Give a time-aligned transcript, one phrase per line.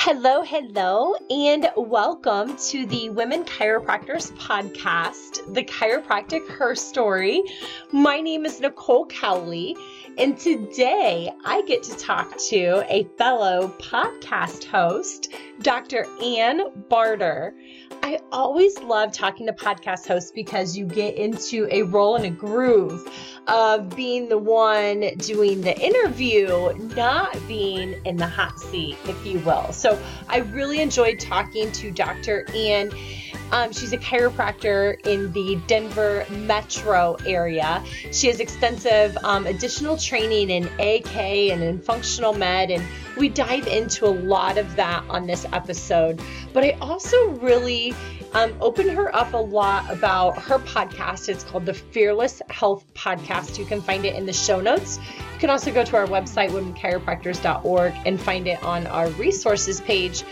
[0.00, 7.40] Hello, hello, and welcome to the Women Chiropractors podcast, the Chiropractic Herstory.
[7.90, 9.76] My name is Nicole Cowley,
[10.16, 16.06] and today I get to talk to a fellow podcast host, Dr.
[16.22, 17.56] Ann Barter.
[18.08, 22.30] I always love talking to podcast hosts because you get into a role and a
[22.30, 23.06] groove
[23.48, 29.40] of being the one doing the interview, not being in the hot seat, if you
[29.40, 29.74] will.
[29.74, 32.46] So I really enjoyed talking to Dr.
[32.54, 32.90] Ann.
[33.50, 37.82] Um, she's a chiropractor in the Denver metro area.
[38.12, 42.84] She has extensive um, additional training in AK and in functional med, and
[43.16, 46.20] we dive into a lot of that on this episode.
[46.52, 47.94] But I also really
[48.34, 51.28] um, open her up a lot about her podcast.
[51.28, 53.58] It's called the Fearless Health Podcast.
[53.58, 54.98] You can find it in the show notes.
[55.32, 60.24] You can also go to our website, womenchiropractors.org, and find it on our resources page.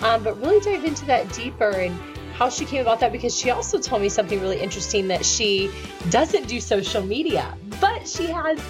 [0.00, 1.96] Um, but really dive into that deeper and
[2.32, 5.70] how she came about that because she also told me something really interesting that she
[6.10, 8.60] doesn't do social media, but she has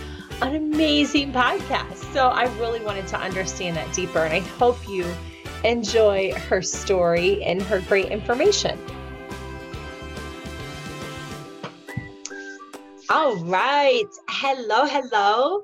[0.43, 2.13] an amazing podcast.
[2.13, 5.07] So I really wanted to understand that deeper, and I hope you
[5.65, 8.79] enjoy her story and her great information.
[13.09, 14.09] All right.
[14.29, 15.63] Hello, hello.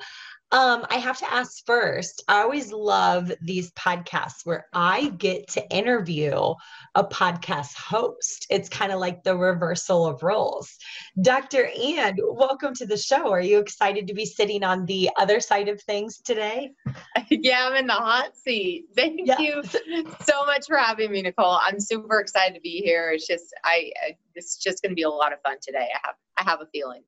[0.51, 2.25] Um, I have to ask first.
[2.27, 6.55] I always love these podcasts where I get to interview
[6.95, 8.47] a podcast host.
[8.49, 10.75] It's kind of like the reversal of roles.
[11.21, 11.67] Dr.
[11.67, 13.31] Ann, welcome to the show.
[13.31, 16.73] Are you excited to be sitting on the other side of things today?
[17.31, 18.87] Yeah, I'm in the hot seat.
[18.97, 19.39] Thank yeah.
[19.39, 21.59] you so much for having me, Nicole.
[21.63, 23.11] I'm super excited to be here.
[23.11, 25.89] It's just I, I it's just going to be a lot of fun today.
[25.95, 27.03] I have I have a feeling.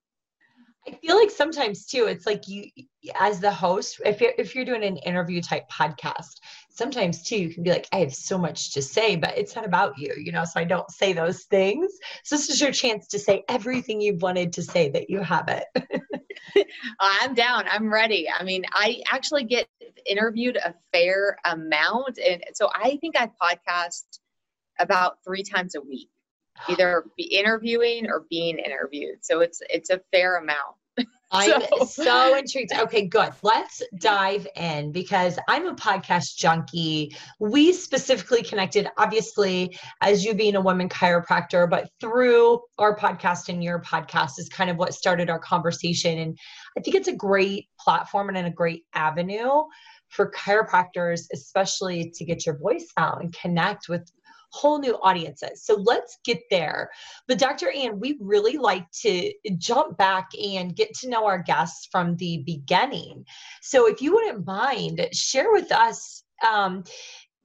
[0.87, 2.65] I feel like sometimes too, it's like you,
[3.19, 7.53] as the host, if you're, if you're doing an interview type podcast, sometimes too, you
[7.53, 10.33] can be like, I have so much to say, but it's not about you, you
[10.33, 11.93] know, so I don't say those things.
[12.25, 15.49] So this is your chance to say everything you've wanted to say that you have
[15.49, 15.65] it.
[17.01, 17.67] I'm down.
[17.71, 18.29] I'm ready.
[18.31, 19.69] I mean, I actually get
[20.07, 22.19] interviewed a fair amount.
[22.19, 24.05] And so I think I podcast
[24.79, 26.09] about three times a week
[26.69, 29.25] either be interviewing or being interviewed.
[29.25, 30.77] So it's it's a fair amount.
[31.33, 31.85] I'm so.
[31.85, 32.73] so intrigued.
[32.73, 33.33] Okay, good.
[33.43, 37.17] Let's dive in because I'm a podcast junkie.
[37.39, 43.63] We specifically connected, obviously, as you being a woman chiropractor, but through our podcast and
[43.63, 46.19] your podcast is kind of what started our conversation.
[46.19, 46.39] And
[46.77, 49.63] I think it's a great platform and a great avenue
[50.09, 54.11] for chiropractors, especially to get your voice out and connect with
[54.51, 55.65] whole new audiences.
[55.65, 56.91] So let's get there.
[57.29, 57.71] But Dr.
[57.71, 62.43] Ann, we really like to jump back and get to know our guests from the
[62.45, 63.25] beginning.
[63.63, 66.25] So if you wouldn't mind, share with us.
[66.49, 66.85] Um,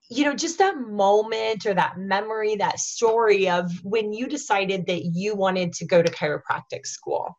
[0.10, 5.06] you know, just that moment or that memory, that story of when you decided that
[5.06, 7.38] you wanted to go to chiropractic school.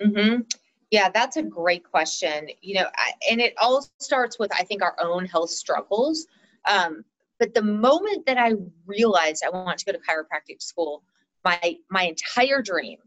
[0.00, 0.42] Mm-hmm.
[0.90, 2.48] Yeah, that's a great question.
[2.60, 6.26] You know, I, and it all starts with, I think, our own health struggles.
[6.70, 7.02] Um,
[7.42, 8.52] but the moment that I
[8.86, 11.02] realized I want to go to chiropractic school,
[11.44, 12.98] my my entire dream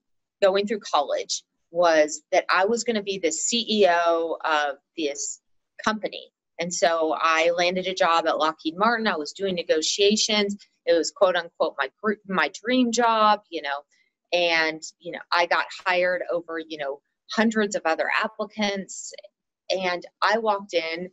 [0.44, 5.40] going through college was that I was going to be the CEO of this
[5.85, 6.34] company.
[6.59, 9.07] And so I landed a job at Lockheed Martin.
[9.07, 10.57] I was doing negotiations.
[10.85, 11.90] It was quote unquote my
[12.28, 13.84] my dream job, you know.
[14.34, 17.00] And you know, I got hired over, you know,
[17.31, 19.13] hundreds of other applicants.
[19.69, 21.09] And I walked in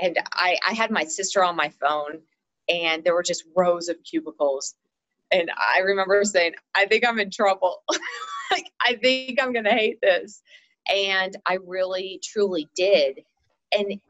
[0.00, 2.22] and I, I had my sister on my phone
[2.68, 4.74] and there were just rows of cubicles.
[5.30, 7.82] And I remember saying, I think I'm in trouble.
[8.50, 10.42] like, I think I'm going to hate this.
[10.92, 13.20] And I really, truly did.
[13.76, 14.00] And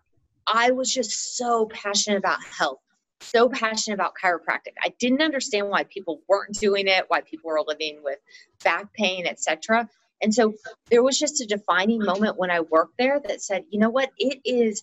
[0.47, 2.81] I was just so passionate about health,
[3.21, 4.75] so passionate about chiropractic.
[4.83, 8.19] I didn't understand why people weren't doing it, why people were living with
[8.65, 9.89] back pain, etc.
[10.23, 10.55] And so
[10.91, 14.11] there was just a defining moment when I worked there that said, you know what,
[14.19, 14.83] it is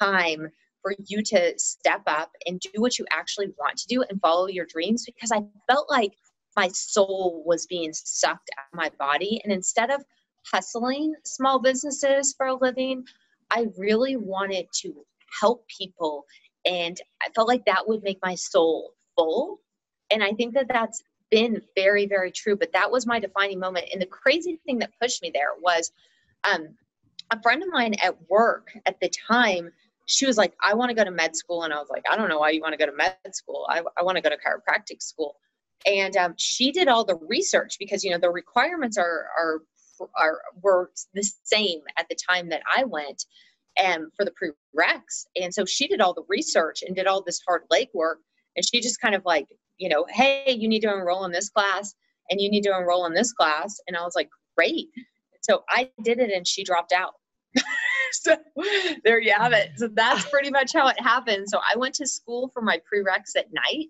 [0.00, 0.48] time
[0.82, 4.48] for you to step up and do what you actually want to do and follow
[4.48, 6.12] your dreams because I felt like
[6.56, 9.40] my soul was being sucked out of my body.
[9.44, 10.04] And instead of
[10.50, 13.04] hustling small businesses for a living,
[13.50, 14.94] I really wanted to
[15.40, 16.24] help people.
[16.64, 19.60] And I felt like that would make my soul full.
[20.10, 22.56] And I think that that's been very, very true.
[22.56, 23.86] But that was my defining moment.
[23.92, 25.90] And the crazy thing that pushed me there was
[26.44, 26.76] um,
[27.30, 29.70] a friend of mine at work at the time
[30.06, 31.62] she was like, I want to go to med school.
[31.64, 33.66] And I was like, I don't know why you want to go to med school.
[33.68, 35.36] I, I want to go to chiropractic school.
[35.86, 39.60] And um, she did all the research because, you know, the requirements are, are,
[40.16, 43.24] are, were the same at the time that I went.
[43.78, 45.26] and for the prereqs.
[45.40, 48.16] And so she did all the research and did all this hard legwork.
[48.56, 49.46] And she just kind of like,
[49.78, 51.94] you know, hey, you need to enroll in this class
[52.30, 53.80] and you need to enroll in this class.
[53.86, 54.88] And I was like, great.
[55.42, 57.14] So I did it and she dropped out.
[58.22, 58.36] so
[59.04, 59.70] there you have it.
[59.76, 61.48] So that's pretty much how it happened.
[61.48, 63.88] So I went to school for my prereqs at night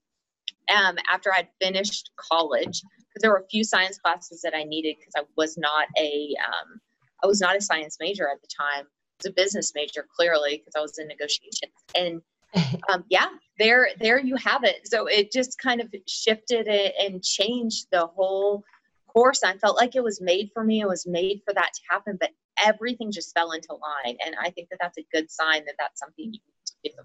[0.74, 4.96] um, after I'd finished college because there were a few science classes that I needed
[4.98, 6.80] because I was not a um,
[7.22, 8.84] I was not a science major at the time.
[8.86, 11.72] I was a business major clearly because I was in negotiations.
[11.94, 12.22] And
[12.92, 13.28] um, yeah,
[13.58, 14.88] there there you have it.
[14.88, 18.64] So it just kind of shifted it and changed the whole
[19.12, 19.42] course.
[19.42, 20.80] I felt like it was made for me.
[20.80, 22.30] It was made for that to happen, but
[22.62, 24.16] everything just fell into line.
[24.24, 27.02] And I think that that's a good sign that that's something you need to do.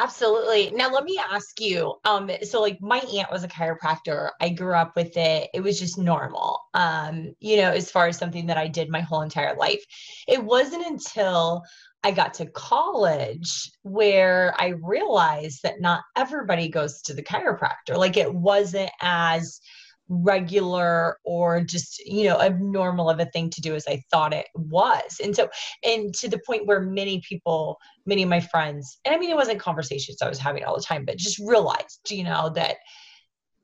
[0.00, 0.70] Absolutely.
[0.70, 1.96] Now let me ask you.
[2.04, 4.30] Um, so like my aunt was a chiropractor.
[4.40, 5.50] I grew up with it.
[5.52, 6.60] It was just normal.
[6.72, 9.84] Um, you know, as far as something that I did my whole entire life.
[10.28, 11.64] It wasn't until
[12.04, 17.96] I got to college where I realized that not everybody goes to the chiropractor.
[17.96, 19.60] Like it wasn't as
[20.08, 24.46] regular or just you know abnormal of a thing to do as i thought it
[24.54, 25.20] was.
[25.22, 25.48] And so
[25.84, 29.36] and to the point where many people many of my friends and i mean it
[29.36, 32.76] wasn't conversations i was having all the time but just realized you know that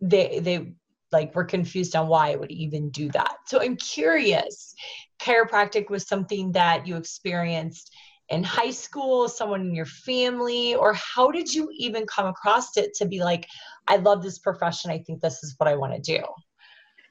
[0.00, 0.74] they they
[1.12, 3.36] like were confused on why i would even do that.
[3.46, 4.74] So i'm curious
[5.20, 7.90] chiropractic was something that you experienced
[8.30, 12.94] in high school, someone in your family, or how did you even come across it
[12.94, 13.46] to be like,
[13.86, 14.90] I love this profession.
[14.90, 16.22] I think this is what I want to do?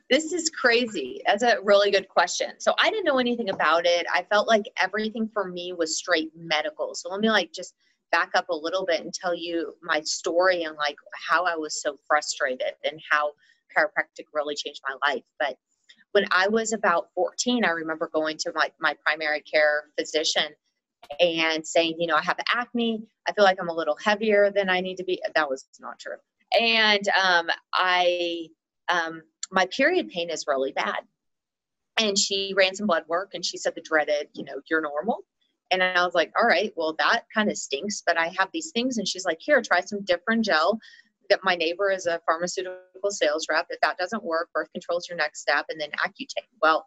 [0.10, 1.22] This is crazy.
[1.26, 2.52] That's a really good question.
[2.60, 4.06] So I didn't know anything about it.
[4.14, 6.94] I felt like everything for me was straight medical.
[6.96, 7.74] So let me like just
[8.12, 10.98] back up a little bit and tell you my story and like
[11.30, 13.32] how I was so frustrated and how
[13.76, 15.24] chiropractic really changed my life.
[15.40, 15.58] But
[16.12, 20.54] when I was about 14, I remember going to my, my primary care physician
[21.20, 23.04] and saying, you know, I have acne.
[23.28, 25.22] I feel like I'm a little heavier than I need to be.
[25.36, 26.16] That was not true.
[26.60, 28.48] And um, I,
[28.90, 29.22] um,
[29.52, 31.00] my period pain is really bad.
[31.98, 35.24] And she ran some blood work and she said the dreaded, you know, you're normal.
[35.72, 38.72] And I was like, all right, well, that kind of stinks, but I have these
[38.72, 38.98] things.
[38.98, 40.80] And she's like, here, try some different gel.
[41.30, 43.68] That my neighbor is a pharmaceutical sales rep.
[43.70, 46.50] If that doesn't work, birth control is your next step, and then Accutane.
[46.62, 46.86] Well,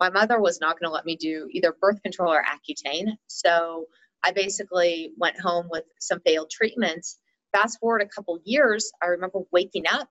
[0.00, 3.12] my mother was not going to let me do either birth control or Accutane.
[3.26, 3.86] So
[4.24, 7.18] I basically went home with some failed treatments.
[7.52, 10.08] Fast forward a couple years, I remember waking up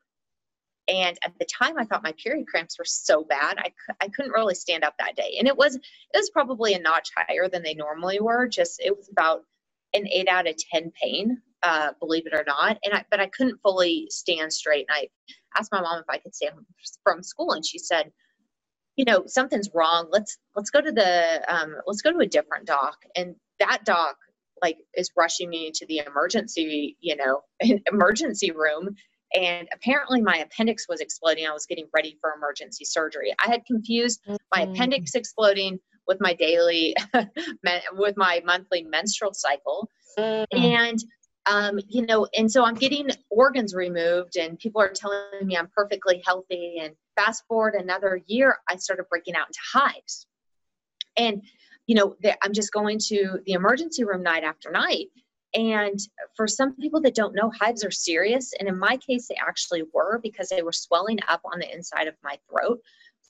[0.89, 4.34] and at the time i thought my period cramps were so bad I, I couldn't
[4.34, 5.84] really stand up that day and it was it
[6.16, 9.42] was probably a notch higher than they normally were just it was about
[9.94, 13.28] an 8 out of 10 pain uh, believe it or not and I, but i
[13.28, 15.10] couldn't fully stand straight and i
[15.60, 16.68] asked my mom if i could stay home
[17.04, 18.12] from school and she said
[18.97, 22.65] you know something's wrong let's let's go to the um, let's go to a different
[22.65, 22.97] doc.
[23.15, 24.17] And that doc
[24.61, 27.41] like is rushing me to the emergency you know
[27.91, 28.95] emergency room.
[29.33, 31.45] And apparently my appendix was exploding.
[31.45, 33.33] I was getting ready for emergency surgery.
[33.45, 34.35] I had confused mm-hmm.
[34.55, 36.95] my appendix exploding with my daily
[37.94, 39.89] with my monthly menstrual cycle.
[40.17, 40.57] Mm-hmm.
[40.57, 40.99] and
[41.49, 45.69] um, you know and so i'm getting organs removed and people are telling me i'm
[45.75, 50.27] perfectly healthy and fast forward another year, I started breaking out into hives.
[51.17, 51.41] And,
[51.88, 55.07] you know, I'm just going to the emergency room night after night.
[55.53, 55.99] And
[56.35, 58.53] for some people that don't know, hives are serious.
[58.59, 62.07] And in my case, they actually were because they were swelling up on the inside
[62.07, 62.80] of my throat.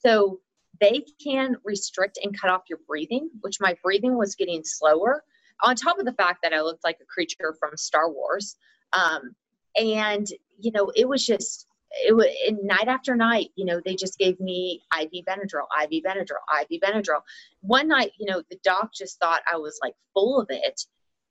[0.04, 0.40] So
[0.80, 5.24] they can restrict and cut off your breathing, which my breathing was getting slower,
[5.62, 8.56] on top of the fact that I looked like a creature from Star Wars.
[8.92, 9.34] Um,
[9.76, 10.26] and,
[10.58, 12.26] you know, it was just, it was
[12.62, 17.22] night after night, you know, they just gave me IV Benadryl, IV Benadryl, IV Benadryl.
[17.60, 20.80] One night, you know, the doc just thought I was like full of it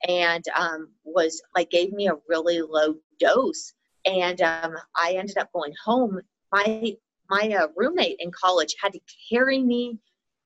[0.08, 3.74] and um, was like gave me a really low dose.
[4.06, 6.22] And um, I ended up going home.
[6.52, 6.96] My
[7.30, 10.00] my uh, roommate in college had to carry me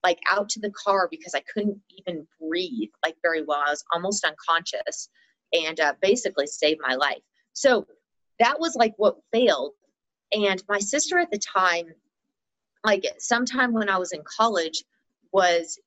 [0.03, 3.63] like out to the car because I couldn't even breathe like very well.
[3.65, 5.09] I was almost unconscious
[5.53, 7.21] and uh, basically saved my life.
[7.53, 7.85] So
[8.39, 9.73] that was like what failed
[10.31, 11.87] and my sister at the time,
[12.83, 14.83] like sometime when I was in college,
[15.33, 15.79] was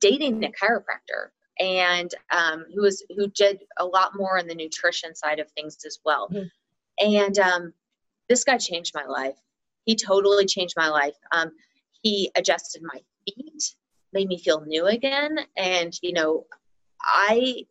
[0.00, 5.14] dating a chiropractor and um, who was who did a lot more on the nutrition
[5.14, 6.28] side of things as well.
[6.28, 7.14] Mm-hmm.
[7.14, 7.72] And um,
[8.28, 9.36] this guy changed my life.
[9.84, 11.14] He totally changed my life.
[11.32, 11.50] Um,
[12.02, 13.74] he adjusted my feet,
[14.12, 16.46] made me feel new again, and you know,
[17.02, 17.66] I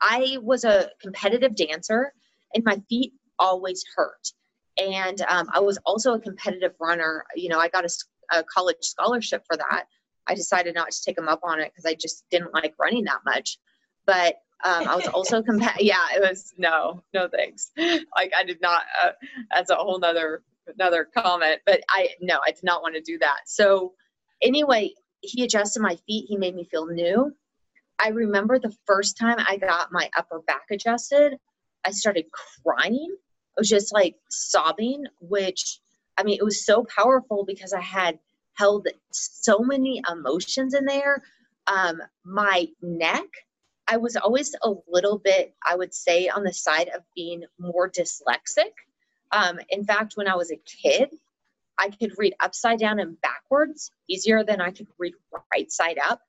[0.00, 2.12] I was a competitive dancer,
[2.54, 4.32] and my feet always hurt
[4.78, 7.24] and um, I was also a competitive runner.
[7.34, 9.84] You know, I got a, a, college scholarship for that.
[10.26, 13.04] I decided not to take them up on it because I just didn't like running
[13.04, 13.58] that much.
[14.06, 17.70] but um, I was also compa- yeah, it was no, no thanks.
[17.76, 18.82] Like I did not.
[19.02, 19.10] Uh,
[19.50, 20.42] that's a whole nother
[20.78, 23.40] another comment, but I no, I did not want to do that.
[23.46, 23.92] So
[24.44, 26.26] anyway, he adjusted my feet.
[26.28, 27.34] He made me feel new.
[27.98, 31.38] I remember the first time I got my upper back adjusted,
[31.84, 32.26] I started
[32.62, 33.16] crying.
[33.56, 35.78] I was just like sobbing, which
[36.18, 38.18] I mean, it was so powerful because I had
[38.54, 41.22] held so many emotions in there.
[41.66, 43.26] Um, my neck,
[43.88, 47.90] I was always a little bit, I would say, on the side of being more
[47.90, 48.72] dyslexic.
[49.32, 51.10] Um, in fact, when I was a kid,
[51.78, 55.14] I could read upside down and backwards easier than I could read
[55.52, 56.20] right side up.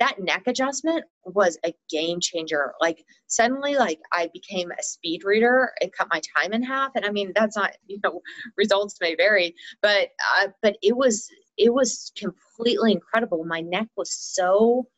[0.00, 2.72] That neck adjustment was a game changer.
[2.80, 5.72] Like suddenly, like I became a speed reader.
[5.80, 6.92] It cut my time in half.
[6.96, 8.20] And I mean, that's not you know
[8.56, 13.44] results may vary, but uh, but it was it was completely incredible.
[13.44, 14.88] My neck was so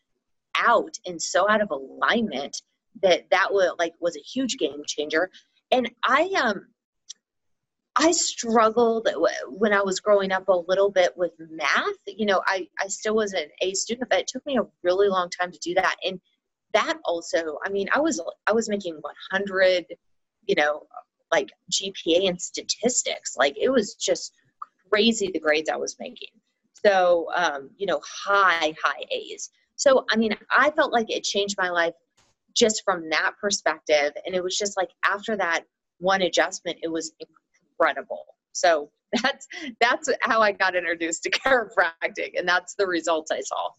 [0.57, 2.57] out and so out of alignment
[3.03, 5.31] that that was like was a huge game changer.
[5.71, 6.67] And I um
[7.97, 9.09] I struggled
[9.51, 11.95] when I was growing up a little bit with math.
[12.07, 15.09] You know, I, I still was an A student, but it took me a really
[15.09, 15.97] long time to do that.
[16.05, 16.21] And
[16.73, 19.87] that also, I mean, I was I was making 100,
[20.47, 20.83] you know,
[21.31, 23.37] like GPA and statistics.
[23.37, 24.33] Like it was just
[24.91, 26.31] crazy the grades I was making.
[26.85, 29.51] So, um, you know, high, high A's.
[29.77, 31.95] So, I mean, I felt like it changed my life
[32.55, 34.13] just from that perspective.
[34.27, 35.65] And it was just like after that
[35.99, 37.44] one adjustment, it was incredible.
[38.53, 38.91] So
[39.23, 39.47] that's
[39.81, 43.71] that's how I got introduced to chiropractic, and that's the results I saw.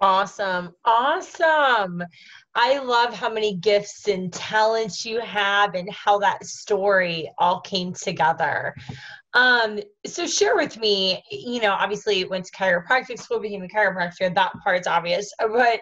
[0.00, 0.74] Awesome.
[0.84, 2.04] Awesome.
[2.54, 7.92] I love how many gifts and talents you have and how that story all came
[7.92, 8.76] together.
[9.34, 14.32] Um, so share with me, you know, obviously went to chiropractic school, became a chiropractor,
[14.32, 15.80] that part's obvious, but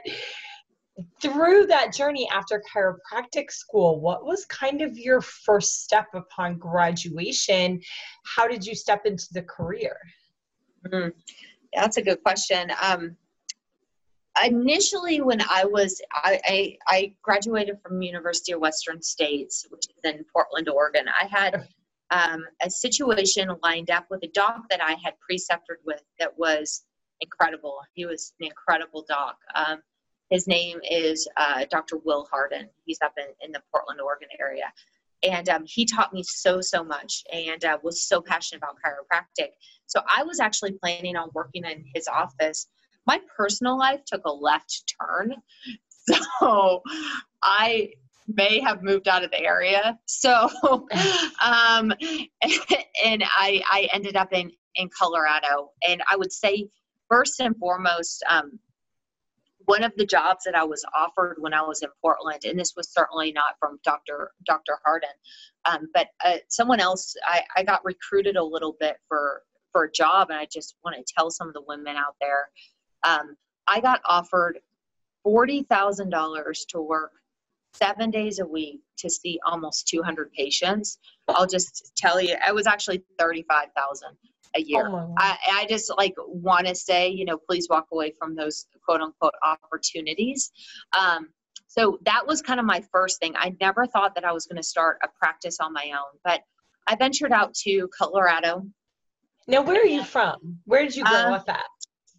[1.21, 7.81] through that journey after chiropractic school, what was kind of your first step upon graduation?
[8.25, 9.97] How did you step into the career?
[10.87, 11.09] Mm-hmm.
[11.75, 12.73] That's a good question.
[12.81, 13.17] Um,
[14.45, 20.13] initially, when I was, I, I, I, graduated from University of Western States, which is
[20.13, 21.07] in Portland, Oregon.
[21.09, 21.69] I had
[22.11, 26.85] um, a situation lined up with a doc that I had preceptored with that was
[27.21, 27.81] incredible.
[27.95, 29.37] He was an incredible doc.
[29.55, 29.81] Um,
[30.31, 31.99] his name is uh, Dr.
[32.05, 32.69] Will Harden.
[32.85, 34.73] He's up in, in the Portland, Oregon area.
[35.23, 39.51] And um, he taught me so, so much and uh, was so passionate about chiropractic.
[39.87, 42.67] So I was actually planning on working in his office.
[43.07, 45.35] My personal life took a left turn.
[46.39, 46.85] So
[47.43, 47.89] I
[48.29, 49.99] may have moved out of the area.
[50.07, 50.49] So,
[51.45, 51.93] um,
[53.05, 55.73] and I, I ended up in, in Colorado.
[55.87, 56.69] And I would say,
[57.09, 58.61] first and foremost, um,
[59.67, 62.75] one of the jobs that I was offered when I was in Portland, and this
[62.77, 64.33] was certainly not from Dr.
[64.47, 64.79] Dr.
[64.85, 65.11] Harden,
[65.65, 67.15] um, but uh, someone else.
[67.27, 69.43] I, I got recruited a little bit for
[69.73, 72.49] for a job, and I just want to tell some of the women out there.
[73.03, 74.61] Um, I got offered
[75.23, 77.13] forty thousand dollars to work
[77.75, 80.99] seven days a week to see almost 200 patients.
[81.29, 84.17] I'll just tell you, it was actually 35,000
[84.57, 84.89] a year.
[84.89, 88.67] Oh I, I just like want to say, you know, please walk away from those
[88.85, 90.51] quote unquote opportunities.
[90.99, 91.29] Um,
[91.69, 93.35] so that was kind of my first thing.
[93.37, 96.41] I never thought that I was going to start a practice on my own, but
[96.87, 98.67] I ventured out to Colorado.
[99.47, 100.59] Now, where are you from?
[100.65, 101.65] Where did you grow uh, up at?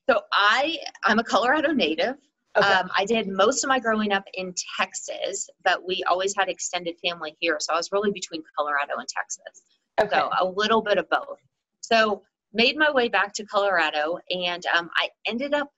[0.10, 2.16] So I I'm a Colorado native.
[2.56, 2.68] Okay.
[2.68, 6.96] Um, I did most of my growing up in Texas, but we always had extended
[7.04, 9.62] family here, so I was really between Colorado and Texas.
[10.00, 10.18] Okay.
[10.18, 11.40] So a little bit of both.
[11.88, 12.22] So
[12.54, 15.70] made my way back to Colorado, and um, I ended up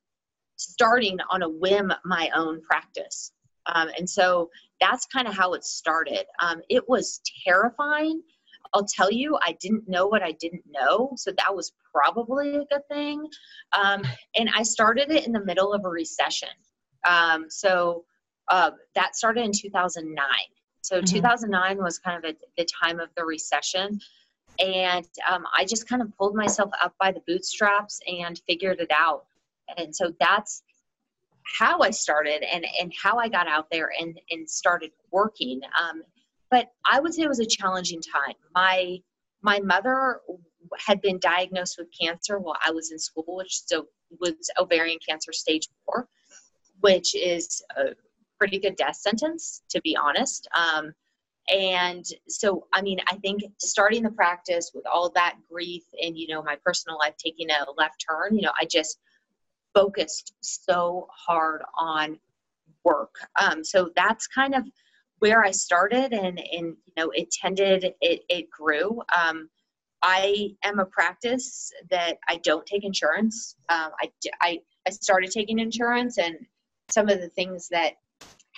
[0.55, 3.31] starting on a whim my own practice.
[3.67, 4.49] Um, and so
[4.81, 6.25] that's kind of how it started.
[6.39, 8.23] Um, it was terrifying.
[8.73, 11.11] I'll tell you, I didn't know what I didn't know.
[11.15, 13.27] So that was probably a good thing.
[13.79, 14.03] Um,
[14.35, 16.49] and I started it in the middle of a recession.
[17.07, 18.03] Um, so
[18.49, 20.25] uh, that started in 2009.
[20.81, 21.15] So mm-hmm.
[21.15, 23.99] 2009 was kind of a, the time of the recession
[24.57, 28.91] and um, i just kind of pulled myself up by the bootstraps and figured it
[28.91, 29.25] out.
[29.77, 30.63] And so that's
[31.59, 35.61] how i started and and how i got out there and and started working.
[35.79, 36.03] Um,
[36.51, 38.35] but i would say it was a challenging time.
[38.55, 38.97] My
[39.41, 40.21] my mother
[40.77, 43.87] had been diagnosed with cancer while i was in school which so
[44.19, 46.07] was ovarian cancer stage four
[46.81, 47.95] which is a
[48.39, 50.47] pretty good death sentence to be honest.
[50.57, 50.93] Um,
[51.51, 56.27] and so i mean i think starting the practice with all that grief and you
[56.27, 58.99] know my personal life taking a left turn you know i just
[59.73, 62.19] focused so hard on
[62.83, 63.15] work.
[63.39, 64.63] Um, so that's kind of
[65.19, 69.01] where I started, and and you know it tended it it grew.
[69.15, 69.49] Um,
[70.01, 73.55] I am a practice that I don't take insurance.
[73.69, 76.35] Um, I, I I started taking insurance, and
[76.89, 77.93] some of the things that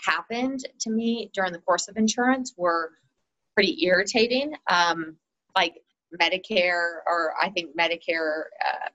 [0.06, 2.92] happened to me during the course of insurance were
[3.56, 4.54] pretty irritating.
[4.68, 5.18] Um,
[5.56, 5.82] like
[6.20, 8.90] Medicare, or I think Medicare, uh,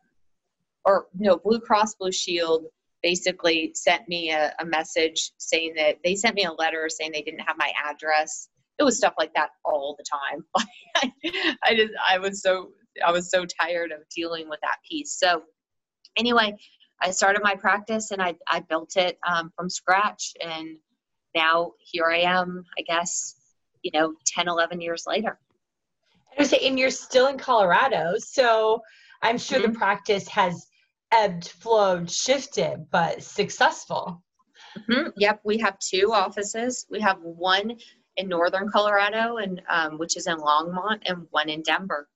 [0.85, 2.67] or no, Blue Cross Blue Shield
[3.03, 7.23] basically sent me a, a message saying that they sent me a letter saying they
[7.23, 8.49] didn't have my address.
[8.79, 11.13] It was stuff like that all the time.
[11.65, 12.71] I just, I was so,
[13.05, 15.19] I was so tired of dealing with that piece.
[15.19, 15.43] So,
[16.17, 16.57] anyway,
[17.01, 20.35] I started my practice and I, I built it um, from scratch.
[20.43, 20.77] And
[21.37, 23.37] now here I am, I guess,
[23.83, 25.39] you know, 10, 11 years later.
[26.39, 28.15] And you're still in Colorado.
[28.19, 28.83] So
[29.23, 29.73] I'm sure mm-hmm.
[29.73, 30.67] the practice has
[31.13, 34.23] ebbed, flowed, shifted, but successful.
[34.79, 35.11] Mm-hmm.
[35.17, 36.87] Yep, we have two offices.
[36.91, 37.77] We have one
[38.17, 42.09] in northern Colorado, and um, which is in Longmont, and one in Denver.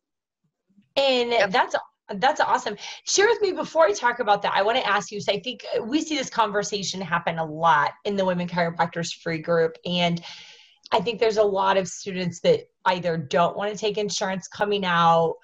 [0.96, 1.50] And yep.
[1.50, 1.74] that's
[2.16, 2.76] that's awesome.
[3.04, 4.54] Share with me before I talk about that.
[4.54, 5.20] I want to ask you.
[5.20, 9.14] So I think uh, we see this conversation happen a lot in the Women Chiropractors
[9.14, 10.22] Free Group, and
[10.92, 14.84] I think there's a lot of students that either don't want to take insurance coming
[14.84, 15.36] out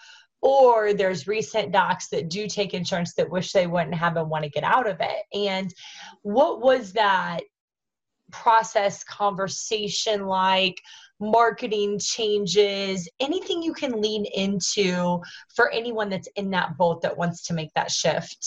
[0.42, 4.44] or there's recent docs that do take insurance that wish they wouldn't have and want
[4.44, 5.24] to get out of it.
[5.32, 5.72] And
[6.22, 7.40] what was that
[8.30, 10.80] process conversation like?
[11.18, 15.20] Marketing changes, anything you can lean into
[15.54, 18.46] for anyone that's in that boat that wants to make that shift?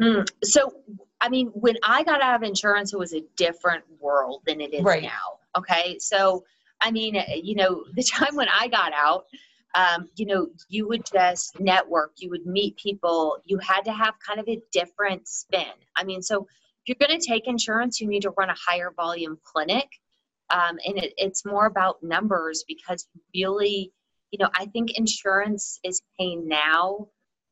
[0.00, 0.26] Mm.
[0.42, 0.72] So,
[1.20, 4.74] I mean, when I got out of insurance, it was a different world than it
[4.74, 5.02] is right.
[5.02, 5.38] now.
[5.56, 5.98] Okay.
[5.98, 6.44] So,
[6.80, 9.26] I mean, you know, the time when I got out,
[9.74, 14.14] um, you know, you would just network, you would meet people, you had to have
[14.24, 15.66] kind of a different spin.
[15.96, 16.46] I mean, so
[16.86, 19.88] if you're going to take insurance, you need to run a higher volume clinic.
[20.50, 23.92] Um, and it, it's more about numbers because really,
[24.30, 27.08] you know, I think insurance is paying now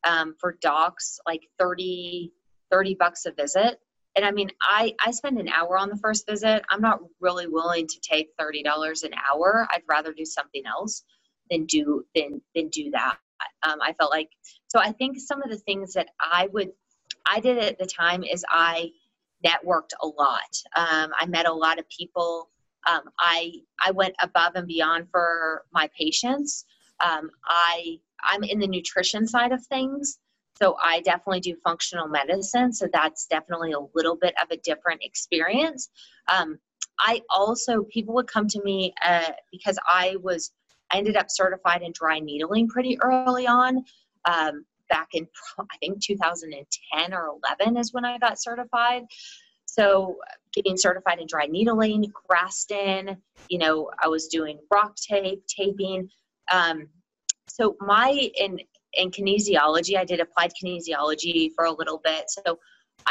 [0.07, 2.31] um, for docs like 30,
[2.71, 3.79] 30 bucks a visit.
[4.15, 6.63] And I mean, I, I spend an hour on the first visit.
[6.69, 9.67] I'm not really willing to take $30 an hour.
[9.71, 11.03] I'd rather do something else
[11.49, 13.17] than do than than do that.
[13.63, 14.29] Um, I felt like
[14.67, 14.79] so.
[14.79, 16.69] I think some of the things that I would
[17.27, 18.91] I did at the time is I
[19.45, 20.41] networked a lot.
[20.75, 22.49] Um, I met a lot of people.
[22.89, 23.53] Um, I
[23.85, 26.65] I went above and beyond for my patients.
[27.03, 30.19] Um, I I'm in the nutrition side of things,
[30.55, 32.71] so I definitely do functional medicine.
[32.73, 35.89] So that's definitely a little bit of a different experience.
[36.31, 36.59] Um,
[36.99, 40.51] I also people would come to me uh, because I was
[40.91, 43.83] I ended up certified in dry needling pretty early on.
[44.25, 45.27] Um, back in,
[45.59, 49.03] I think 2010 or 11 is when I got certified.
[49.65, 50.17] So,
[50.53, 53.17] getting certified in dry needling, Graston,
[53.49, 56.09] you know, I was doing rock tape, taping.
[56.51, 56.87] Um,
[57.47, 58.59] so, my, in,
[58.93, 62.25] in kinesiology, I did applied kinesiology for a little bit.
[62.29, 62.59] So,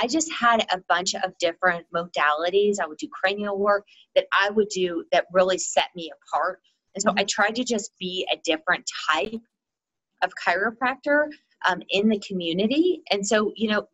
[0.00, 2.76] I just had a bunch of different modalities.
[2.80, 6.60] I would do cranial work that I would do that really set me apart
[6.94, 9.40] and so I tried to just be a different type
[10.22, 11.26] of chiropractor
[11.66, 13.02] um, in the community.
[13.10, 13.88] And so, you know,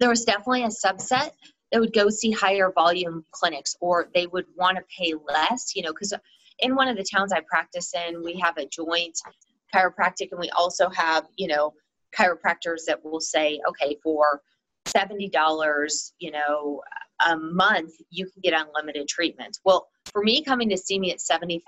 [0.00, 1.30] there was definitely a subset
[1.72, 5.82] that would go see higher volume clinics or they would want to pay less, you
[5.82, 6.12] know, because
[6.60, 9.18] in one of the towns I practice in, we have a joint
[9.74, 11.74] chiropractic and we also have, you know,
[12.16, 14.40] chiropractors that will say, okay, for
[14.86, 16.80] $70, you know,
[17.26, 19.60] a month, you can get unlimited treatments.
[19.64, 21.60] Well, for me coming to see me at $75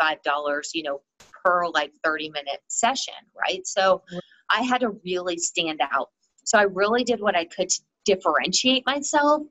[0.74, 1.00] you know
[1.44, 3.66] per like 30 minute session right?
[3.66, 4.02] So
[4.50, 6.08] i had to really stand out.
[6.44, 9.42] So i really did what i could to differentiate myself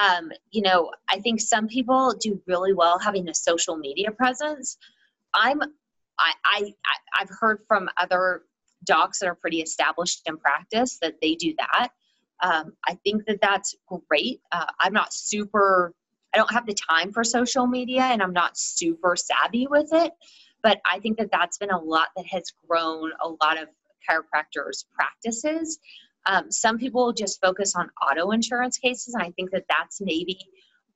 [0.00, 4.78] um, you know i think some people do really well having a social media presence
[5.34, 5.60] i'm
[6.18, 6.74] I, I
[7.18, 8.42] i've heard from other
[8.84, 11.90] docs that are pretty established in practice that they do that
[12.42, 13.74] um, i think that that's
[14.08, 15.94] great uh, i'm not super
[16.34, 20.12] I don't have the time for social media and I'm not super savvy with it.
[20.62, 23.68] But I think that that's been a lot that has grown a lot of
[24.08, 25.78] chiropractors' practices.
[26.28, 30.38] Um, some people just focus on auto insurance cases, and I think that that's maybe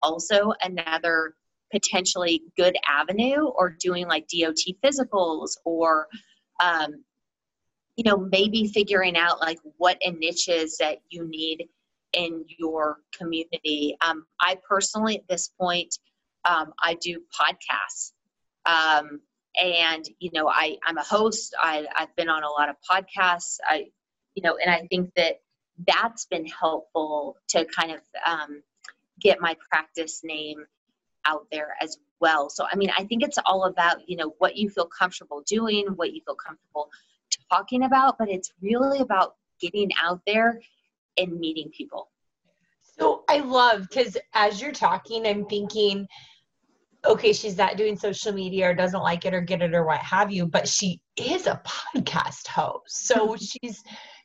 [0.03, 1.35] also another
[1.73, 6.07] potentially good avenue, or doing like DOT physicals, or
[6.63, 7.03] um,
[7.97, 11.67] you know maybe figuring out like what niches that you need
[12.13, 13.97] in your community.
[14.07, 15.99] Um, I personally, at this point,
[16.45, 18.13] um, I do podcasts.
[18.67, 19.21] Um,
[19.61, 21.55] and, you know, I, I'm a host.
[21.61, 23.57] I, I've been on a lot of podcasts.
[23.67, 23.87] I,
[24.35, 25.41] you know, and I think that
[25.87, 28.63] that's been helpful to kind of um,
[29.21, 30.65] get my practice name
[31.27, 32.51] out there as well.
[32.51, 35.87] So, I mean, I think it's all about, you know, what you feel comfortable doing,
[35.97, 36.91] what you feel comfortable
[37.51, 40.61] talking about, but it's really about getting out there
[41.17, 42.09] and meeting people.
[42.99, 46.07] So I love because as you're talking, I'm thinking,
[47.05, 49.99] okay, she's not doing social media or doesn't like it or get it or what
[50.01, 53.07] have you, but she is a podcast host.
[53.07, 53.83] So she's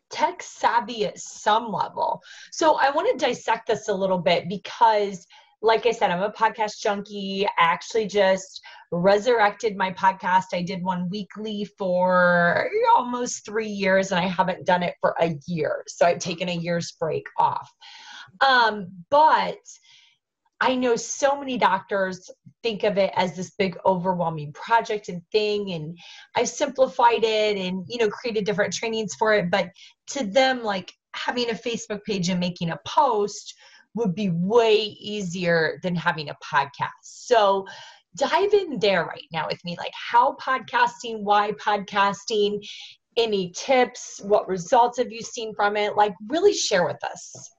[0.09, 2.21] tech savvy at some level.
[2.51, 5.25] So I want to dissect this a little bit because
[5.61, 7.45] like I said, I'm a podcast junkie.
[7.45, 10.45] I actually just resurrected my podcast.
[10.53, 15.35] I did one weekly for almost three years and I haven't done it for a
[15.47, 15.83] year.
[15.87, 17.71] So I've taken a year's break off.
[18.47, 19.57] Um, but
[20.59, 22.29] I know so many doctors
[22.63, 25.97] think of it as this big overwhelming project and thing and
[26.35, 29.69] I've simplified it and you know created different trainings for it but
[30.11, 33.53] to them like having a Facebook page and making a post
[33.95, 36.89] would be way easier than having a podcast.
[37.01, 37.65] So
[38.15, 42.59] dive in there right now with me like how podcasting, why podcasting,
[43.17, 45.95] any tips, what results have you seen from it?
[45.95, 47.51] Like really share with us.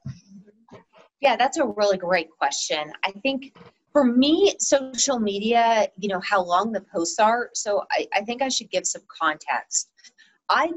[1.20, 2.92] Yeah, that's a really great question.
[3.04, 3.56] I think
[3.92, 7.50] for me, social media, you know, how long the posts are.
[7.54, 9.90] So I, I think I should give some context.
[10.48, 10.70] I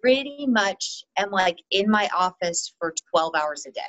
[0.00, 3.80] pretty much am like in my office for 12 hours a day.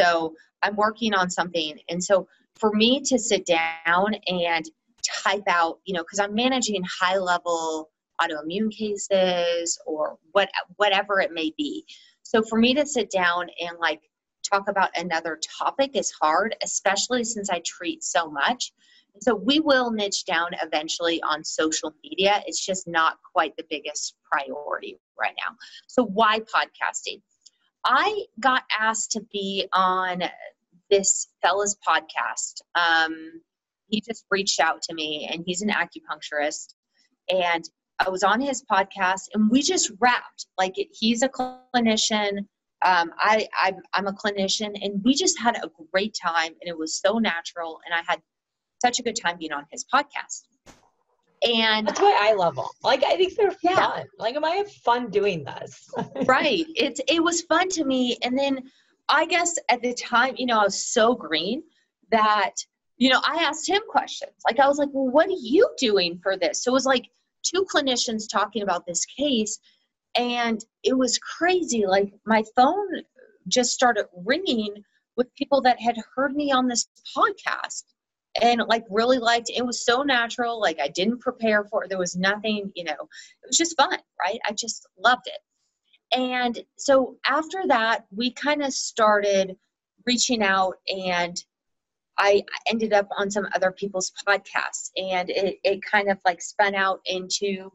[0.00, 1.78] So I'm working on something.
[1.88, 4.64] And so for me to sit down and
[5.24, 11.32] type out, you know, because I'm managing high level autoimmune cases or what whatever it
[11.32, 11.84] may be.
[12.22, 14.00] So for me to sit down and like
[14.48, 18.72] talk about another topic is hard, especially since I treat so much.
[19.20, 22.42] So we will niche down eventually on social media.
[22.46, 25.56] It's just not quite the biggest priority right now.
[25.86, 27.22] So why podcasting?
[27.84, 30.24] I got asked to be on
[30.90, 32.60] this fella's podcast.
[32.74, 33.40] Um,
[33.88, 36.74] he just reached out to me, and he's an acupuncturist.
[37.28, 37.64] And
[37.98, 40.46] I was on his podcast, and we just rapped.
[40.58, 42.46] Like he's a clinician.
[42.86, 46.78] Um, I, I I'm a clinician, and we just had a great time, and it
[46.78, 48.20] was so natural, and I had
[48.80, 50.44] such a good time being on his podcast.
[51.42, 52.64] And that's why I love them.
[52.82, 53.76] Like I think they're yeah.
[53.76, 54.06] fun.
[54.18, 55.90] Like, am I have fun doing this?
[56.26, 56.64] right.
[56.74, 58.16] It's it was fun to me.
[58.22, 58.62] And then
[59.08, 61.62] I guess at the time, you know, I was so green
[62.10, 62.52] that,
[62.96, 64.32] you know, I asked him questions.
[64.48, 66.62] Like I was like, well, what are you doing for this?
[66.62, 67.06] So it was like
[67.42, 69.58] two clinicians talking about this case.
[70.16, 71.86] And it was crazy.
[71.86, 73.02] Like my phone
[73.48, 74.74] just started ringing
[75.16, 77.84] with people that had heard me on this podcast
[78.42, 79.64] and like really liked it.
[79.64, 83.46] was so natural like i didn't prepare for it there was nothing you know it
[83.46, 88.74] was just fun right i just loved it and so after that we kind of
[88.74, 89.56] started
[90.06, 91.42] reaching out and
[92.18, 96.74] I ended up on some other people's podcasts and it, it kind of like spun
[96.74, 97.70] out into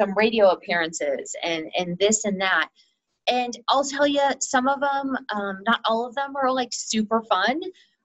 [0.00, 2.68] some radio appearances and and this and that
[3.28, 7.22] and i'll tell you some of them um, not all of them are like super
[7.28, 7.60] fun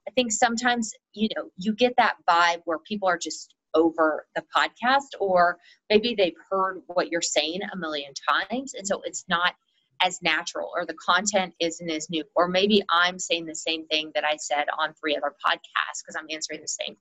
[0.07, 4.43] I think sometimes, you know, you get that vibe where people are just over the
[4.55, 5.57] podcast or
[5.89, 8.73] maybe they've heard what you're saying a million times.
[8.73, 9.53] And so it's not
[10.01, 12.23] as natural or the content isn't as new.
[12.35, 16.15] Or maybe I'm saying the same thing that I said on three other podcasts because
[16.17, 16.97] I'm answering the same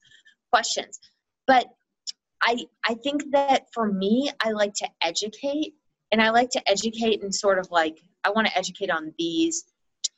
[0.53, 1.01] questions.
[1.47, 1.67] But
[2.43, 5.75] I I think that for me, I like to educate
[6.13, 9.65] and I like to educate and sort of like I want to educate on these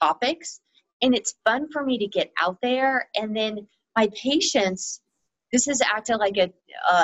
[0.01, 0.61] topics
[1.03, 5.01] and it's fun for me to get out there and then my patients
[5.53, 6.53] this is acted like a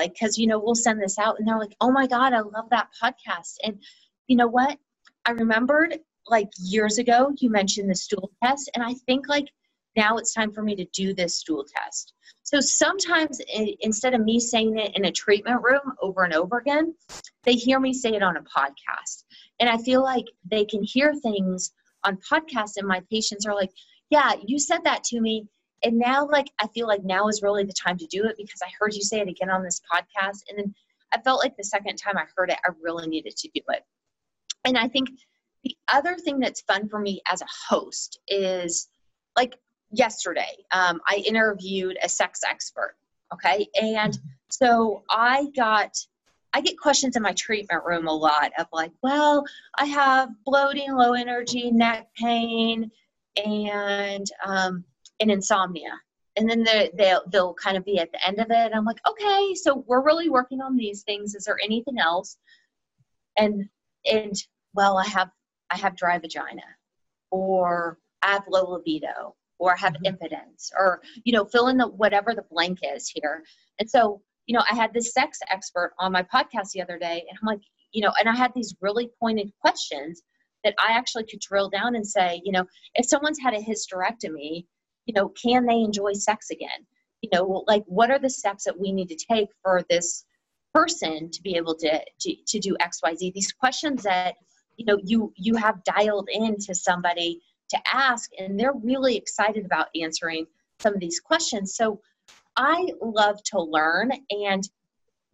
[0.03, 2.41] because uh, you know we'll send this out and they're like oh my god i
[2.41, 3.57] love that podcast.
[3.63, 3.83] And
[4.27, 4.79] you know what?
[5.25, 9.47] I remembered like years ago you mentioned the stool test and i think like
[9.99, 12.15] now it's time for me to do this stool test.
[12.45, 13.41] So sometimes
[13.81, 16.95] instead of me saying it in a treatment room over and over again
[17.43, 19.25] they hear me say it on a podcast.
[19.59, 21.73] And i feel like they can hear things
[22.05, 23.73] on podcasts and my patients are like
[24.09, 25.47] yeah you said that to me.
[25.83, 28.63] And now like i feel like now is really the time to do it because
[28.63, 30.41] i heard you say it again on this podcast.
[30.49, 30.75] And then
[31.13, 33.83] i felt like the second time i heard it i really needed to do it.
[34.65, 35.09] And i think
[35.65, 38.89] the other thing that's fun for me as a host is
[39.37, 39.55] like
[39.91, 42.95] yesterday um, i interviewed a sex expert
[43.33, 44.29] okay and mm-hmm.
[44.51, 45.97] so i got
[46.55, 49.45] I get questions in my treatment room a lot of like, well,
[49.79, 52.91] I have bloating, low energy, neck pain,
[53.45, 54.85] and um,
[55.21, 55.93] and insomnia.
[56.37, 58.73] And then they, they'll, they'll kind of be at the end of it.
[58.73, 61.35] I'm like, okay, so we're really working on these things.
[61.35, 62.39] Is there anything else?
[63.37, 63.69] And
[64.11, 64.35] and
[64.75, 65.31] well, I have
[65.71, 66.63] I have dry vagina,
[67.31, 70.07] or I have low libido, or have mm-hmm.
[70.07, 73.43] impotence or, you know, fill in the whatever the blank is here.
[73.79, 77.25] And so, you know, I had this sex expert on my podcast the other day
[77.29, 77.61] and I'm like,
[77.93, 80.23] you know, and I had these really pointed questions
[80.65, 84.67] that I actually could drill down and say, you know, if someone's had a hysterectomy,
[85.07, 86.87] you know, can they enjoy sex again?
[87.23, 90.25] You know, like what are the steps that we need to take for this
[90.75, 94.35] person to be able to to, to do xyz these questions that
[94.77, 99.65] you know you you have dialed in to somebody to ask and they're really excited
[99.65, 100.47] about answering
[100.81, 101.75] some of these questions.
[101.75, 102.01] So
[102.57, 104.69] i love to learn and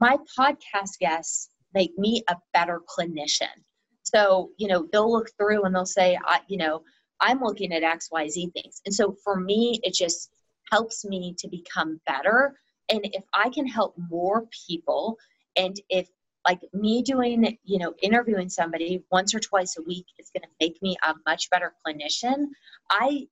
[0.00, 3.56] my podcast guests make me a better clinician.
[4.02, 6.82] So you know they'll look through and they'll say I, you know
[7.20, 8.82] i'm looking at xyz things.
[8.84, 10.30] And so for me it just
[10.70, 12.58] helps me to become better.
[12.88, 15.16] And if i can help more people
[15.56, 16.08] and if
[16.46, 20.48] like me doing you know interviewing somebody once or twice a week is going to
[20.60, 22.46] make me a much better clinician.
[22.90, 23.26] I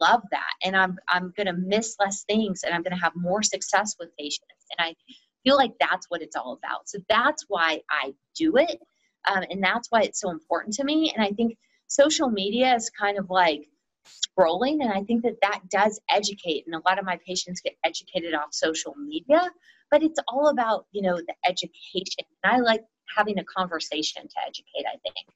[0.00, 3.12] love that and i'm i'm going to miss less things and i'm going to have
[3.14, 4.94] more success with patients and i
[5.44, 6.88] feel like that's what it's all about.
[6.88, 8.78] So that's why i do it
[9.28, 12.90] um, and that's why it's so important to me and i think social media is
[12.90, 13.68] kind of like
[14.06, 17.76] scrolling and i think that that does educate and a lot of my patients get
[17.84, 19.48] educated off social media
[19.90, 22.82] but it's all about you know the education and i like
[23.16, 25.26] having a conversation to educate i think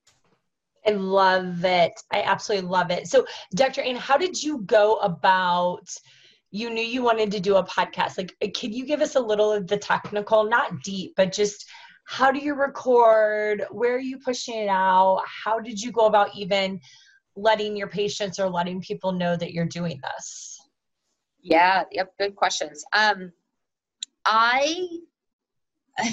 [0.86, 1.92] I love it.
[2.12, 3.06] I absolutely love it.
[3.06, 3.82] So, Dr.
[3.82, 5.88] Ann, how did you go about?
[6.50, 8.18] You knew you wanted to do a podcast.
[8.18, 11.64] Like, uh, can you give us a little of the technical, not deep, but just
[12.04, 13.64] how do you record?
[13.70, 15.22] Where are you pushing it out?
[15.44, 16.80] How did you go about even
[17.36, 20.58] letting your patients or letting people know that you're doing this?
[21.40, 22.84] Yeah, yep, good questions.
[22.92, 23.32] Um,
[24.24, 24.88] I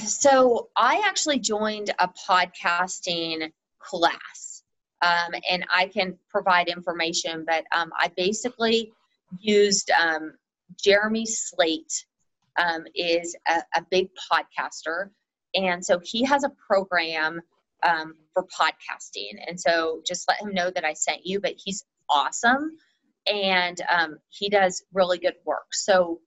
[0.05, 4.63] so I actually joined a podcasting class,
[5.01, 7.45] um, and I can provide information.
[7.47, 8.91] But um, I basically
[9.39, 10.33] used um,
[10.81, 12.05] Jeremy Slate
[12.57, 15.09] um, is a, a, big podcaster,
[15.55, 17.41] and so he has a program
[17.83, 19.41] um, for podcasting.
[19.47, 21.39] And so just let him know that I sent you.
[21.39, 22.77] But he's awesome,
[23.27, 25.73] and um, he does really good work.
[25.73, 26.19] So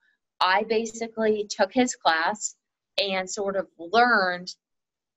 [0.43, 2.57] I basically took his class
[2.99, 4.49] and sort of learned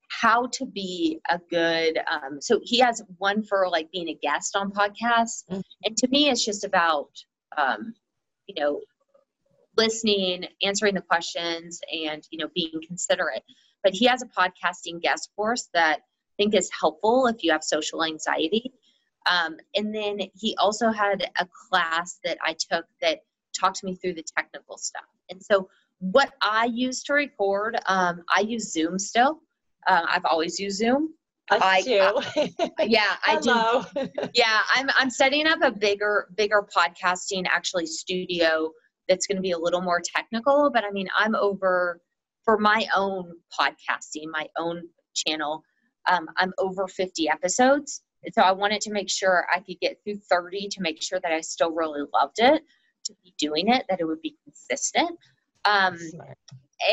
[0.08, 4.56] how to be a good um, so he has one for like being a guest
[4.56, 5.44] on podcasts.
[5.50, 5.60] Mm-hmm.
[5.84, 7.10] and to me it's just about
[7.58, 7.92] um,
[8.46, 8.80] you know
[9.76, 13.42] listening answering the questions and you know being considerate.
[13.82, 17.64] But he has a podcasting guest course that i think is helpful if you have
[17.64, 18.72] social anxiety.
[19.28, 23.18] Um, and then he also had a class that i took that
[23.58, 28.40] talked me through the technical stuff and so, what I use to record, um, I
[28.40, 29.40] use Zoom still.
[29.86, 31.14] Uh, I've always used Zoom.
[31.50, 32.58] Us I too.
[32.86, 34.08] yeah, I do.
[34.34, 38.72] Yeah, I'm I'm setting up a bigger bigger podcasting actually studio
[39.08, 40.70] that's going to be a little more technical.
[40.72, 42.00] But I mean, I'm over
[42.44, 45.62] for my own podcasting, my own channel.
[46.10, 48.02] Um, I'm over 50 episodes.
[48.24, 51.20] And so I wanted to make sure I could get through 30 to make sure
[51.20, 52.62] that I still really loved it
[53.06, 55.18] to be doing it, that it would be consistent.
[55.64, 55.98] Um,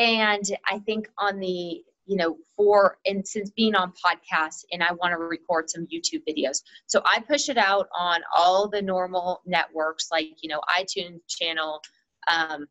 [0.00, 4.92] and I think on the, you know, for, and since being on podcasts and I
[4.92, 6.62] want to record some YouTube videos.
[6.86, 11.80] So I push it out on all the normal networks like, you know, iTunes channel,
[12.28, 12.66] um,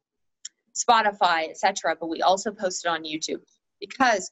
[0.75, 1.95] Spotify, etc.
[1.99, 3.41] But we also post it on YouTube
[3.79, 4.32] because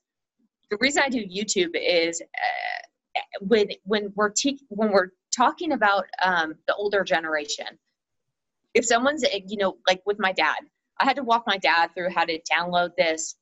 [0.69, 6.06] the reason I do YouTube is uh, when when we're te- when we're talking about
[6.24, 7.67] um, the older generation,
[8.73, 10.57] if someone's you know like with my dad
[10.99, 13.36] i had to walk my dad through how to download this.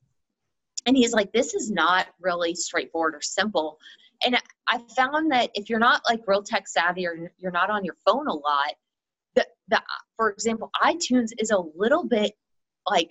[0.86, 3.78] And he's like this is not really straightforward or simple.
[4.24, 4.38] And
[4.68, 7.96] i found that if you're not like real tech savvy or you're not on your
[8.06, 8.74] phone a lot
[9.36, 9.82] the, the
[10.18, 12.34] for example itunes is a little bit
[12.90, 13.10] like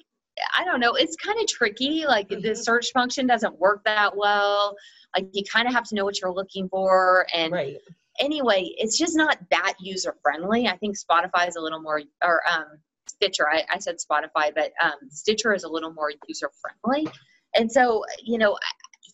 [0.59, 2.05] i don't know it's kind of tricky.
[2.07, 2.43] Like mm-hmm.
[2.43, 4.77] the search function doesn't work that well.
[5.17, 7.79] Like you kind of have to know what you're looking for and right
[8.19, 10.67] anyway, it's just not that user friendly.
[10.67, 12.79] I think Spotify is a little more, or um,
[13.09, 13.49] Stitcher.
[13.49, 17.09] I, I said Spotify, but um, Stitcher is a little more user friendly.
[17.55, 18.59] And so, you know,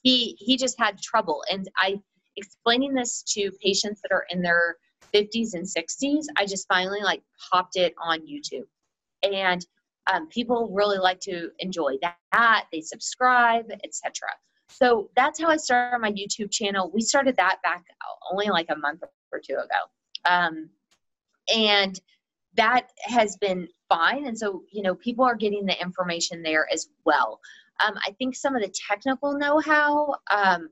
[0.03, 1.43] he he just had trouble.
[1.51, 2.01] And I
[2.37, 4.77] explaining this to patients that are in their
[5.15, 6.25] 50s and 60s.
[6.37, 8.67] I just finally like popped it on YouTube,
[9.23, 9.65] and
[10.13, 12.67] um, people really like to enjoy that.
[12.73, 14.29] They subscribe, etc.
[14.75, 16.91] So that's how I started my YouTube channel.
[16.93, 17.85] We started that back
[18.33, 19.69] only like a month or two ago.
[20.25, 20.71] Um,
[21.55, 22.01] and
[22.57, 24.27] that has been fine.
[24.27, 27.41] And so, you know, people are getting the information there as well.
[27.85, 30.69] Um, I think some of the technical know how, um,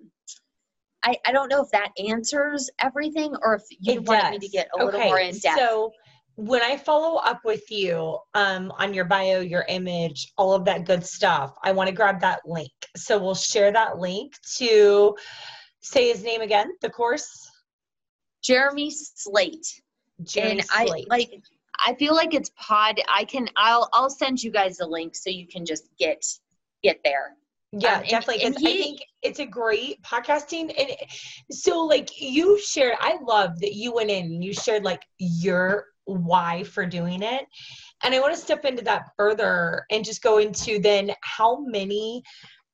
[1.05, 4.69] I, I don't know if that answers everything or if you want me to get
[4.79, 5.59] a little more in depth.
[5.59, 5.93] So,
[6.37, 10.87] when I follow up with you um, on your bio, your image, all of that
[10.87, 12.73] good stuff, I want to grab that link.
[12.97, 15.15] So we'll share that link to
[15.81, 17.29] say his name again, the course.
[18.43, 19.67] Jeremy Slate.
[20.23, 21.09] Jeremy and I Slate.
[21.09, 21.31] like
[21.85, 25.31] I feel like it's pod I can I'll I'll send you guys the link so
[25.31, 26.25] you can just get
[26.83, 27.37] get there.
[27.73, 28.45] Yeah, Um, definitely.
[28.45, 30.75] and Because I think it's a great podcasting.
[30.79, 30.91] And
[31.51, 35.87] so, like, you shared, I love that you went in and you shared, like, your
[36.05, 37.47] why for doing it.
[38.03, 42.23] And I want to step into that further and just go into then how many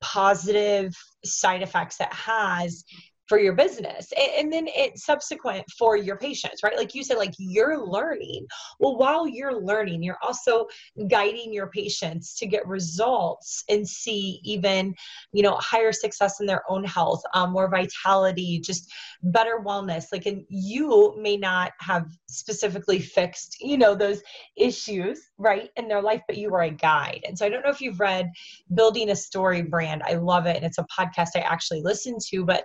[0.01, 2.85] positive side effects it has
[3.29, 6.77] for your business and, then it's subsequent for your patients right?
[6.77, 8.47] Like you said like you're learning.
[8.81, 10.67] Well while you're learning you're also
[11.09, 14.95] guiding your patients to get results and see even
[15.33, 18.91] you know higher success in their own health um, more vitality just
[19.23, 20.07] better wellness.
[20.13, 24.23] Like and you may not have specifically fixed you know those
[24.57, 27.21] issues right in their life but you are a guide.
[27.27, 28.31] And so i don't know if you've read
[28.75, 30.03] building a story brand.
[30.07, 32.65] I love it and it's a podcast i actually listen to but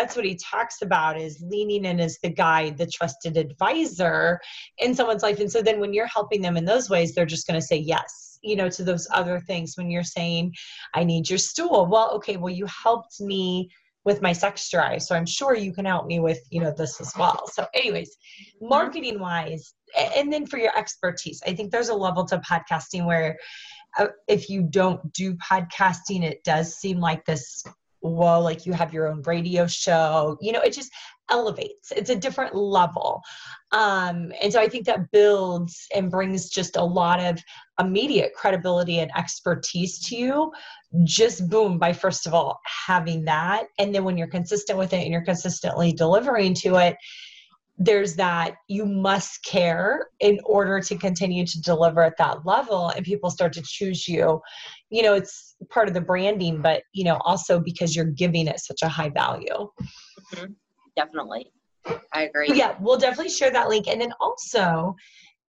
[0.00, 4.40] that's what he talks about is leaning in as the guide the trusted advisor
[4.78, 5.40] in someone's life.
[5.40, 7.76] And so then when you're helping them in those ways they're just going to say
[7.76, 10.54] yes you know to those other things when you're saying
[10.94, 11.86] i need your stool.
[11.86, 13.70] Well okay well you helped me
[14.04, 16.98] with my sex drive so i'm sure you can help me with you know this
[17.02, 17.46] as well.
[17.48, 18.16] So anyways
[18.62, 19.74] marketing wise
[20.16, 23.36] and then for your expertise i think there's a level to podcasting where
[23.98, 27.62] uh, if you don't do podcasting it does seem like this
[28.00, 30.90] whoa like you have your own radio show you know it just
[31.30, 31.92] elevates.
[31.92, 33.22] It's a different level.
[33.72, 37.38] Um, and so i think that builds and brings just a lot of
[37.78, 40.52] immediate credibility and expertise to you
[41.04, 43.66] just boom by first of all having that.
[43.78, 46.96] And then when you're consistent with it and you're consistently delivering to it
[47.82, 53.06] there's that you must care in order to continue to deliver at that level and
[53.06, 54.38] people start to choose you
[54.90, 58.60] you know it's part of the branding but you know also because you're giving it
[58.60, 59.68] such a high value
[60.96, 61.50] Definitely.
[62.12, 62.48] I agree.
[62.48, 64.94] But yeah we'll definitely share that link and then also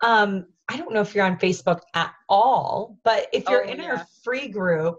[0.04, 3.80] um i don't know if you're on facebook at all but if you're Oh, in
[3.80, 3.92] yeah.
[3.92, 4.98] our free group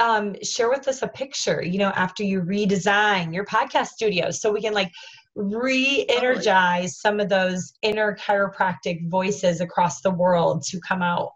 [0.00, 4.50] um share with us a picture you know after you redesign your podcast studio so
[4.52, 4.90] we can like
[5.34, 11.30] re-energize some of those inner chiropractic voices across the world to come out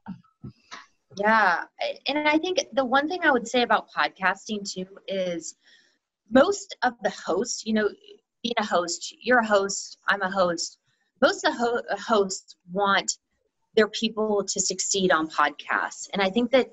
[1.16, 1.64] Yeah.
[2.06, 5.56] And I think the one thing I would say about podcasting too is
[6.30, 7.88] most of the hosts, you know,
[8.42, 10.78] being a host, you're a host, I'm a host.
[11.22, 13.12] Most of the ho- hosts want
[13.76, 16.08] their people to succeed on podcasts.
[16.12, 16.68] And I think that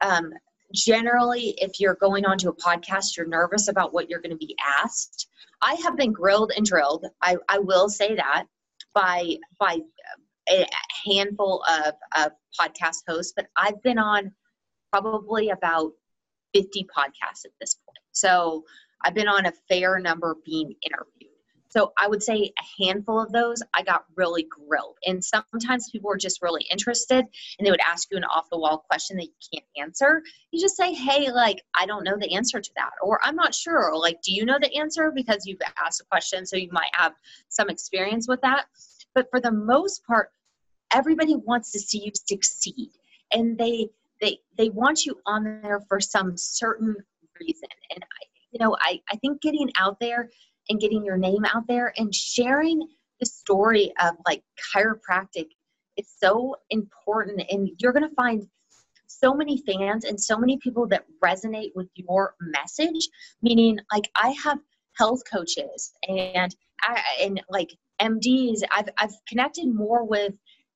[0.00, 0.32] um,
[0.74, 4.56] generally, if you're going onto a podcast, you're nervous about what you're going to be
[4.82, 5.28] asked.
[5.62, 7.06] I have been grilled and drilled.
[7.22, 8.46] I, I will say that
[8.94, 9.80] by by
[10.50, 10.66] a
[11.06, 14.32] handful of, of podcast hosts, but I've been on
[14.92, 15.92] probably about
[16.54, 17.98] 50 podcasts at this point.
[18.12, 18.64] So
[19.02, 21.30] I've been on a fair number being interviewed.
[21.70, 24.98] So I would say a handful of those I got really grilled.
[25.06, 28.58] And sometimes people are just really interested and they would ask you an off the
[28.58, 30.20] wall question that you can't answer.
[30.50, 32.90] You just say, hey, like, I don't know the answer to that.
[33.02, 33.92] Or I'm not sure.
[33.92, 35.12] Or like, do you know the answer?
[35.14, 37.12] Because you've asked a question, so you might have
[37.48, 38.66] some experience with that.
[39.14, 40.30] But for the most part,
[40.92, 42.90] everybody wants to see you succeed.
[43.32, 43.88] And they
[44.20, 46.94] they they want you on there for some certain
[47.40, 47.68] reason.
[47.94, 50.28] And I, you know, I, I think getting out there
[50.68, 52.86] and getting your name out there and sharing
[53.20, 54.42] the story of like
[54.74, 55.46] chiropractic
[55.96, 58.46] is so important and you're going to find
[59.06, 63.08] so many fans and so many people that resonate with your message
[63.42, 64.58] meaning like i have
[64.96, 70.32] health coaches and I, and like mds i've, I've connected more with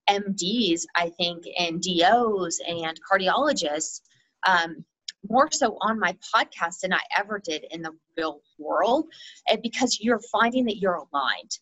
[0.08, 4.00] mds i think and dos and cardiologists
[4.46, 4.84] um,
[5.28, 9.06] more so on my podcast than I ever did in the real world.
[9.48, 11.58] And because you're finding that you're aligned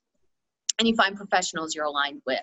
[0.78, 2.40] and you find professionals you're aligned with.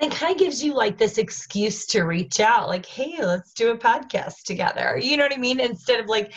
[0.00, 3.52] And it kind of gives you like this excuse to reach out, like, hey, let's
[3.52, 4.98] do a podcast together.
[5.00, 5.60] You know what I mean?
[5.60, 6.32] Instead of like,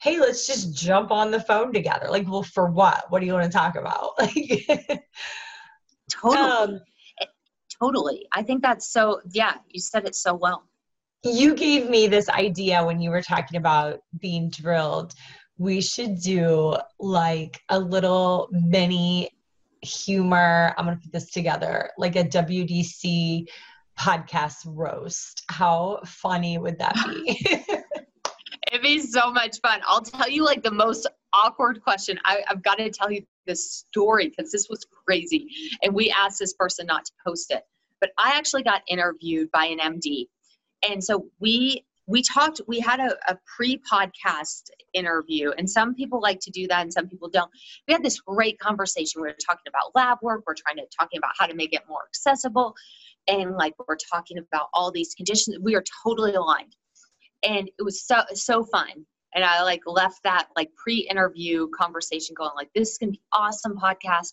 [0.00, 2.06] hey, let's just jump on the phone together.
[2.08, 3.04] Like, well, for what?
[3.10, 4.10] What do you want to talk about?
[6.12, 6.40] Like, Totally.
[6.74, 6.80] um,
[7.80, 8.26] totally.
[8.32, 10.64] I think that's so, yeah, you said it so well.
[11.24, 15.14] you gave me this idea when you were talking about being drilled.
[15.58, 19.30] We should do like a little mini
[19.82, 20.74] humor.
[20.76, 23.46] I'm going to put this together like a WDC
[23.98, 25.42] podcast roast.
[25.48, 27.38] How funny would that be?
[28.72, 29.80] It'd be so much fun.
[29.86, 32.18] I'll tell you like the most awkward question.
[32.24, 35.48] I, I've got to tell you this story because this was crazy.
[35.82, 37.62] And we asked this person not to post it.
[38.00, 40.26] But I actually got interviewed by an MD.
[40.88, 45.52] And so we we talked we had a, a pre-podcast interview.
[45.56, 47.50] And some people like to do that and some people don't.
[47.86, 49.22] We had this great conversation.
[49.22, 50.42] We were talking about lab work.
[50.46, 52.74] We're trying to talking about how to make it more accessible.
[53.28, 55.58] And like we're talking about all these conditions.
[55.62, 56.74] We are totally aligned.
[57.42, 62.50] And it was so so fun and i like left that like pre-interview conversation going
[62.56, 64.32] like this is gonna be awesome podcast.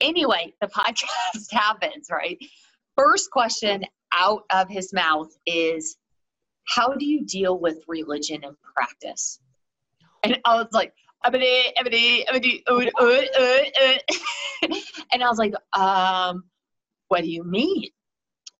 [0.00, 2.38] Anyway the podcast happens right?
[2.96, 5.96] First question out of his mouth is
[6.66, 9.40] how do you deal with religion and practice?
[10.22, 10.92] And i was like
[15.12, 16.44] and I was like, um,
[17.08, 17.88] what do you mean?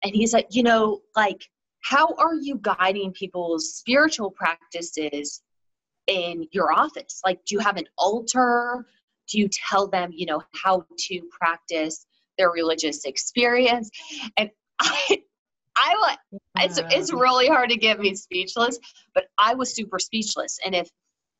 [0.02, 1.42] And he's like, you know, like
[1.82, 5.42] how are you guiding people's spiritual practices
[6.06, 7.20] in your office?
[7.24, 8.86] Like, do you have an altar?
[9.28, 12.06] Do you tell them, you know, how to practice
[12.36, 13.90] their religious experience?
[14.36, 14.50] And
[14.80, 15.22] I,
[15.76, 16.18] I like
[16.58, 18.78] it's it's really hard to get me speechless,
[19.14, 20.58] but I was super speechless.
[20.64, 20.88] And if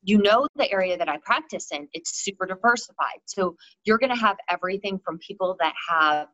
[0.03, 3.19] you know the area that I practice in, it's super diversified.
[3.25, 6.27] So you're going to have everything from people that have,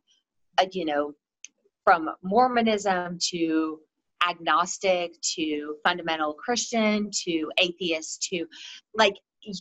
[0.59, 1.13] a, you know,
[1.83, 3.79] from Mormonism to
[4.27, 8.45] agnostic to fundamental Christian to atheist to
[8.95, 9.13] like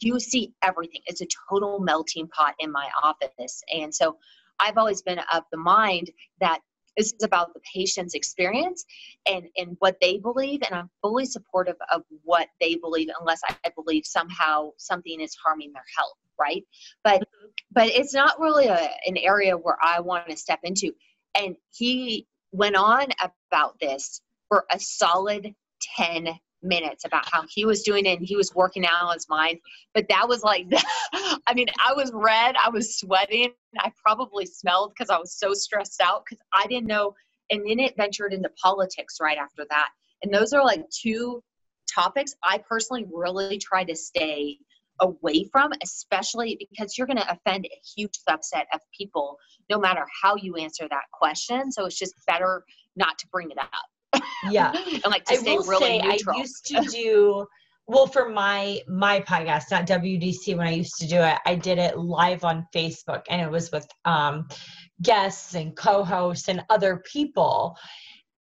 [0.02, 1.00] you see everything.
[1.06, 3.62] It's a total melting pot in my office.
[3.72, 4.16] And so
[4.58, 6.60] I've always been of the mind that
[6.96, 8.84] this is about the patient's experience
[9.26, 10.62] and, and what they believe.
[10.62, 15.72] And I'm fully supportive of what they believe, unless I believe somehow something is harming
[15.72, 16.64] their health, right?
[17.04, 17.48] But mm-hmm.
[17.70, 20.92] but it's not really a, an area where I want to step into.
[21.38, 25.54] And he went on about this for a solid
[25.96, 29.28] 10 minutes about how he was doing it and he was working out on his
[29.28, 29.58] mind.
[29.94, 30.66] But that was like,
[31.12, 35.54] I mean, I was red, I was sweating, I probably smelled because I was so
[35.54, 37.14] stressed out because I didn't know.
[37.50, 39.88] And then it ventured into politics right after that.
[40.22, 41.42] And those are like two
[41.92, 44.58] topics I personally really try to stay
[45.00, 49.38] away from, especially because you're going to offend a huge subset of people
[49.68, 51.70] no matter how you answer that question.
[51.70, 52.64] So it's just better
[52.96, 53.70] not to bring it up
[54.50, 56.36] yeah and like to I stay really say, neutral.
[56.36, 57.46] I used to do
[57.86, 60.56] well for my my podcast, not WDC.
[60.56, 63.70] When I used to do it, I did it live on Facebook, and it was
[63.70, 64.48] with um,
[65.02, 67.76] guests and co-hosts and other people.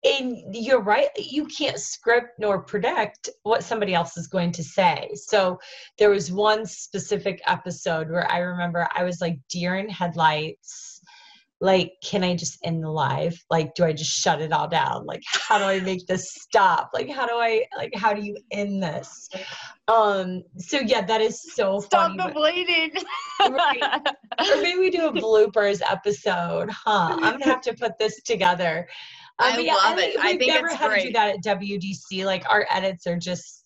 [0.05, 5.09] And you're right, you can't script nor predict what somebody else is going to say.
[5.15, 5.59] So
[5.99, 10.94] there was one specific episode where I remember I was like deer in headlights
[11.65, 15.07] like can i just end the live like do i just shut it all down
[15.07, 18.37] like how do i make this stop like how do i like how do you
[18.53, 19.31] end this
[19.89, 21.87] um so yeah that is so funny.
[21.87, 22.93] stop funny, the bleeding
[23.57, 23.83] right.
[24.41, 28.87] or maybe we do a bloopers episode huh i'm gonna have to put this together
[29.41, 30.17] um, I yeah, love it.
[30.17, 31.01] I think never it's had great.
[31.01, 32.25] to do that at WDC.
[32.25, 33.65] Like our edits are just,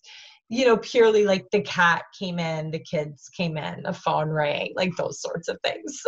[0.49, 4.73] you know, purely like the cat came in, the kids came in, the phone rang,
[4.75, 6.01] like those sorts of things.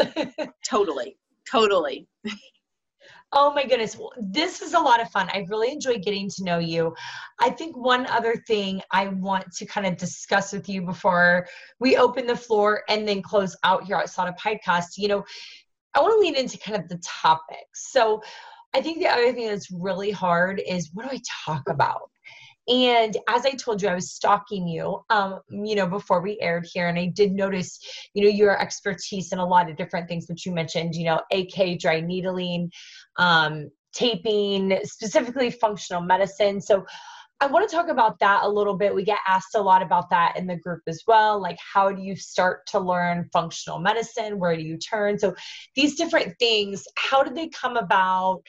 [0.68, 1.16] totally.
[1.50, 2.08] Totally.
[3.34, 3.98] Oh my goodness.
[4.20, 5.30] This is a lot of fun.
[5.34, 6.94] I really enjoyed getting to know you.
[7.40, 11.48] I think one other thing I want to kind of discuss with you before
[11.80, 15.24] we open the floor and then close out here outside of podcast, you know,
[15.94, 17.92] I want to lean into kind of the topics.
[17.92, 18.22] So
[18.74, 22.12] I think the other thing that's really hard is what do I talk about?
[22.68, 26.68] And as I told you, I was stalking you, um, you know, before we aired
[26.72, 27.80] here, and I did notice,
[28.14, 31.22] you know, your expertise in a lot of different things that you mentioned, you know,
[31.32, 32.72] AK, dry needling,
[33.18, 36.62] um, taping, specifically functional medicine.
[36.62, 36.86] So
[37.42, 38.94] I want to talk about that a little bit.
[38.94, 41.42] We get asked a lot about that in the group as well.
[41.42, 44.38] Like, how do you start to learn functional medicine?
[44.38, 45.18] Where do you turn?
[45.18, 45.34] So,
[45.76, 48.44] these different things, how did they come about?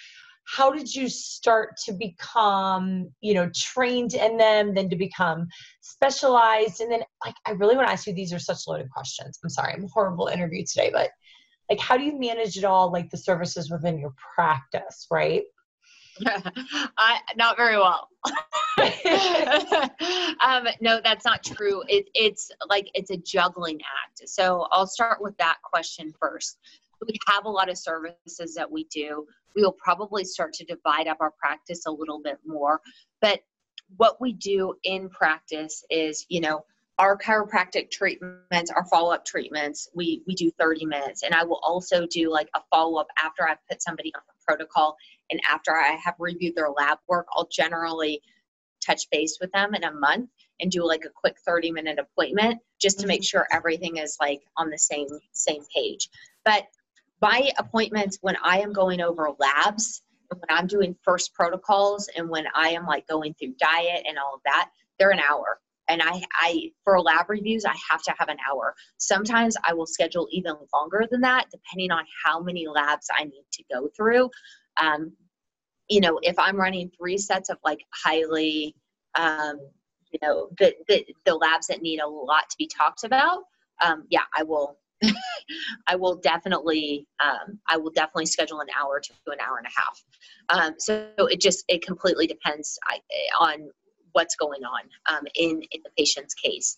[0.52, 5.46] How did you start to become you know trained in them then to become
[5.80, 9.38] specialized and then like i really want to ask you these are such loaded questions
[9.42, 11.10] i'm sorry i'm a horrible interview today but
[11.70, 15.42] like how do you manage it all like the services within your practice right
[16.98, 18.06] I not very well.
[20.46, 21.82] um, no, that's not true.
[21.88, 24.28] It, it's like it's a juggling act.
[24.28, 26.58] So I'll start with that question first.
[27.06, 31.08] We have a lot of services that we do we will probably start to divide
[31.08, 32.80] up our practice a little bit more.
[33.20, 33.40] But
[33.96, 36.64] what we do in practice is, you know,
[36.98, 41.22] our chiropractic treatments, our follow-up treatments, we we do 30 minutes.
[41.22, 44.96] And I will also do like a follow-up after I've put somebody on the protocol
[45.30, 48.20] and after I have reviewed their lab work, I'll generally
[48.84, 50.28] touch base with them in a month
[50.60, 53.38] and do like a quick 30 minute appointment just to make mm-hmm.
[53.38, 56.08] sure everything is like on the same same page.
[56.44, 56.64] But
[57.22, 62.46] my appointments when I am going over labs, when I'm doing first protocols and when
[62.54, 65.60] I am like going through diet and all of that, they're an hour.
[65.88, 68.74] And I, I for lab reviews, I have to have an hour.
[68.98, 73.44] Sometimes I will schedule even longer than that, depending on how many labs I need
[73.52, 74.30] to go through.
[74.80, 75.12] Um,
[75.88, 78.74] you know, if I'm running three sets of like highly,
[79.16, 79.58] um,
[80.10, 83.42] you know, the, the, the labs that need a lot to be talked about,
[83.84, 84.78] um, yeah, I will
[85.86, 89.70] I will definitely um, I will definitely schedule an hour to an hour and a
[89.70, 90.04] half.
[90.48, 92.78] Um, so it just it completely depends
[93.40, 93.70] on
[94.12, 96.76] what's going on um, in in the patient's case.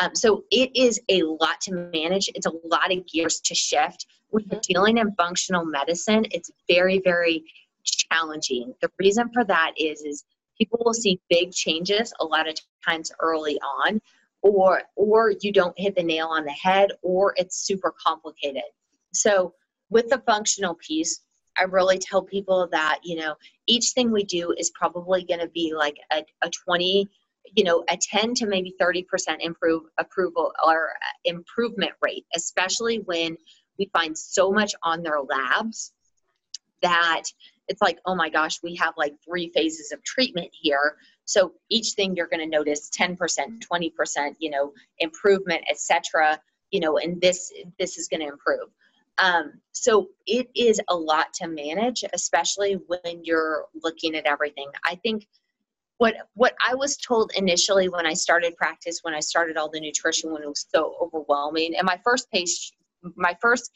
[0.00, 2.30] Um, so it is a lot to manage.
[2.34, 4.06] It's a lot of gears to shift.
[4.30, 4.72] When you're mm-hmm.
[4.72, 7.44] dealing in functional medicine, it's very very
[7.84, 8.74] challenging.
[8.80, 10.24] The reason for that is is
[10.58, 12.56] people will see big changes a lot of
[12.86, 14.00] times early on
[14.42, 18.62] or or you don't hit the nail on the head or it's super complicated.
[19.12, 19.54] So
[19.90, 21.20] with the functional piece
[21.58, 23.34] i really tell people that you know
[23.66, 27.08] each thing we do is probably going to be like a, a 20
[27.54, 29.04] you know a 10 to maybe 30%
[29.40, 33.36] improve approval or uh, improvement rate especially when
[33.78, 35.92] we find so much on their labs
[36.82, 37.22] that
[37.68, 40.96] it's like oh my gosh we have like three phases of treatment here
[41.28, 46.40] so each thing you're going to notice 10%, 20%, you know, improvement, etc.
[46.70, 48.70] You know, and this this is going to improve.
[49.18, 54.68] Um, so it is a lot to manage, especially when you're looking at everything.
[54.86, 55.28] I think
[55.98, 59.80] what what I was told initially when I started practice, when I started all the
[59.80, 62.72] nutrition, when it was so overwhelming, and my first case,
[63.16, 63.70] my first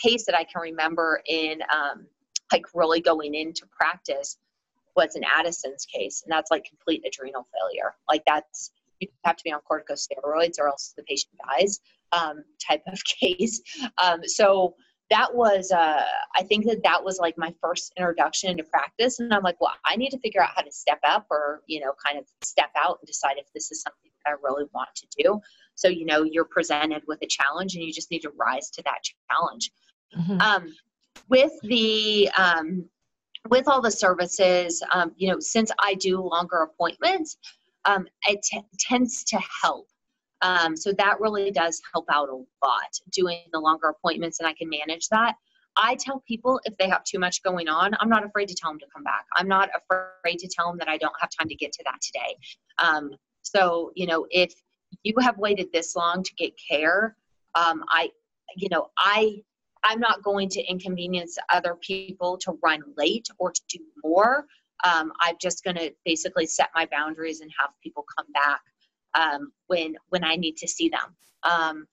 [0.00, 2.06] case that I can remember in um,
[2.52, 4.38] like really going into practice
[4.96, 7.94] was an Addison's case, and that's like complete adrenal failure.
[8.08, 11.80] Like that's you have to be on corticosteroids or else the patient dies
[12.12, 13.60] um, type of case.
[14.02, 14.74] Um, so
[15.10, 16.02] that was uh,
[16.36, 19.72] I think that that was like my first introduction into practice, and I'm like, well,
[19.84, 22.70] I need to figure out how to step up or you know kind of step
[22.76, 25.40] out and decide if this is something that I really want to do.
[25.74, 28.82] So you know you're presented with a challenge, and you just need to rise to
[28.82, 29.70] that challenge.
[30.16, 30.40] Mm-hmm.
[30.40, 30.74] Um,
[31.28, 32.88] with the um,
[33.48, 37.36] with all the services, um, you know, since I do longer appointments,
[37.84, 39.88] um, it t- tends to help.
[40.42, 44.54] Um, so that really does help out a lot doing the longer appointments, and I
[44.54, 45.36] can manage that.
[45.76, 48.70] I tell people if they have too much going on, I'm not afraid to tell
[48.70, 49.24] them to come back.
[49.36, 52.00] I'm not afraid to tell them that I don't have time to get to that
[52.00, 52.36] today.
[52.78, 53.10] Um,
[53.42, 54.54] so, you know, if
[55.02, 57.16] you have waited this long to get care,
[57.54, 58.10] um, I,
[58.56, 59.42] you know, I
[59.84, 64.46] I'm not going to inconvenience other people to run late or to do more.
[64.84, 68.60] Um, I'm just going to basically set my boundaries and have people come back
[69.14, 71.14] um, when when I need to see them.
[71.42, 71.86] Um,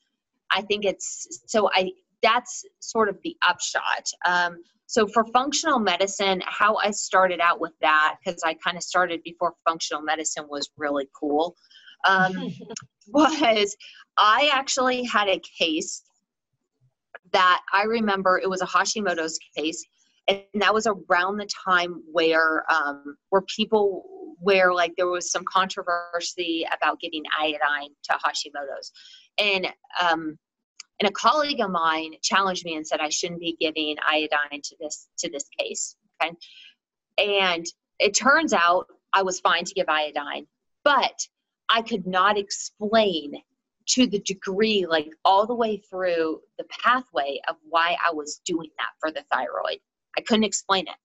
[0.50, 1.92] I think it's so I
[2.24, 4.10] that's sort of the upshot.
[4.26, 8.84] Um, so for functional medicine, how I started out with that because I kind of
[8.84, 11.56] started before functional medicine was really cool.
[12.08, 12.52] Um,
[13.08, 13.76] was
[14.18, 16.04] I actually had a case
[17.34, 19.84] that I remember it was a Hashimoto's case,
[20.28, 24.06] and that was around the time where um, where people
[24.40, 28.92] where like there was some controversy about giving iodine to Hashimoto's,
[29.38, 29.68] and
[30.02, 30.38] um,
[31.00, 34.76] and a colleague of mine challenged me and said I shouldn't be giving iodine to
[34.80, 35.96] this to this case.
[36.22, 36.36] Okay,
[37.18, 37.66] and
[38.00, 40.48] it turns out I was fine to give iodine,
[40.84, 41.28] but
[41.70, 43.34] I could not explain
[43.90, 48.70] to the degree, like all the way through the pathway of why I was doing
[48.78, 49.80] that for the thyroid.
[50.18, 50.96] I couldn't explain it.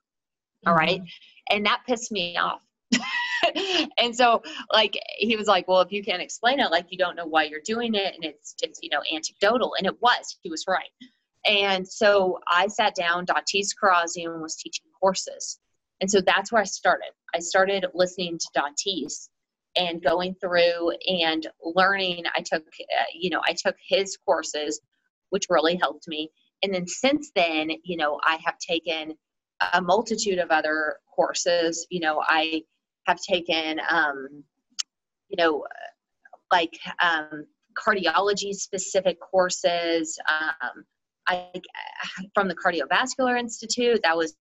[0.67, 0.79] All mm-hmm.
[0.79, 1.03] right.
[1.51, 2.63] And that pissed me off.
[3.99, 7.17] and so like he was like well if you can't explain it like you don't
[7.17, 10.51] know why you're doing it and it's just you know anecdotal and it was he
[10.51, 10.91] was right
[11.47, 15.59] and so i sat down datis kharrazian was teaching courses
[16.01, 19.29] and so that's where i started i started listening to datis
[19.77, 24.81] and going through and learning i took uh, you know i took his courses
[25.31, 26.31] which really helped me.
[26.63, 29.15] And then since then you know i have taken
[29.73, 31.87] a multitude of other courses.
[31.91, 32.63] You know i
[33.07, 34.45] have taken um,
[35.29, 35.65] you know
[36.53, 37.47] like um,
[37.77, 40.85] cardiology specific courses um,
[41.29, 41.51] I,
[42.35, 44.37] from the cardiovascular institute that was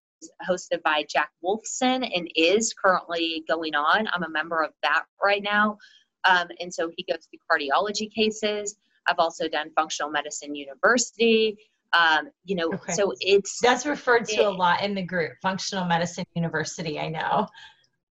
[0.48, 4.08] hosted by Jack Wolfson and is currently going on.
[4.12, 5.78] I'm a member of that right now.
[6.24, 8.76] Um, and so he goes through cardiology cases.
[9.08, 11.56] I've also done functional medicine university.
[11.92, 12.92] Um, you know, okay.
[12.92, 16.98] so it's that's referred to it, a lot in the group, functional medicine university.
[16.98, 17.46] I know.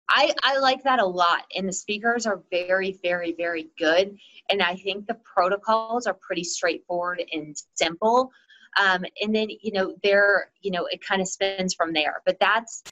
[0.08, 1.42] I, I like that a lot.
[1.56, 4.16] And the speakers are very, very, very good.
[4.50, 8.30] And I think the protocols are pretty straightforward and simple.
[8.80, 12.22] Um, and then, you know, there, you know, it kind of spins from there.
[12.26, 12.82] But that's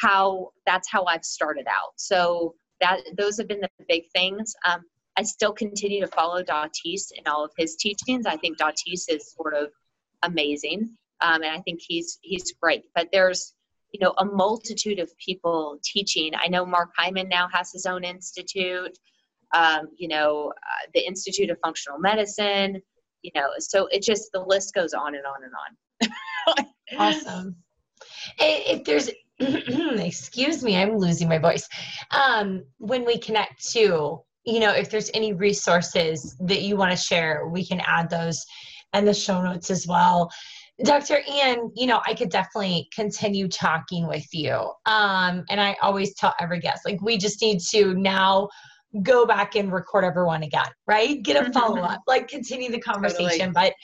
[0.00, 1.92] how that's how I've started out.
[1.96, 4.54] So that those have been the big things.
[4.68, 4.82] Um,
[5.16, 8.26] I still continue to follow Datis in all of his teachings.
[8.26, 9.70] I think Datis is sort of
[10.22, 12.84] amazing, um, and I think he's he's great.
[12.94, 13.54] But there's
[13.92, 16.32] you know a multitude of people teaching.
[16.34, 18.98] I know Mark Hyman now has his own institute.
[19.54, 22.82] Um, you know uh, the Institute of Functional Medicine.
[23.22, 26.66] You know, so it just the list goes on and on and on.
[26.98, 27.56] awesome.
[28.38, 31.68] If there's excuse me, I'm losing my voice.
[32.10, 36.96] Um, when we connect to, you know, if there's any resources that you want to
[36.96, 38.44] share, we can add those
[38.92, 40.30] and the show notes as well.
[40.84, 41.20] Dr.
[41.30, 44.54] Ann, you know, I could definitely continue talking with you.
[44.86, 48.48] Um, and I always tell every guest, like, we just need to now
[49.02, 51.22] go back and record everyone again, right?
[51.22, 53.52] Get a follow up, like, continue the conversation.
[53.52, 53.70] Totally.
[53.70, 53.74] But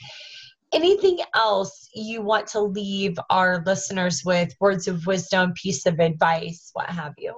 [0.71, 6.69] anything else you want to leave our listeners with words of wisdom piece of advice
[6.73, 7.33] what have you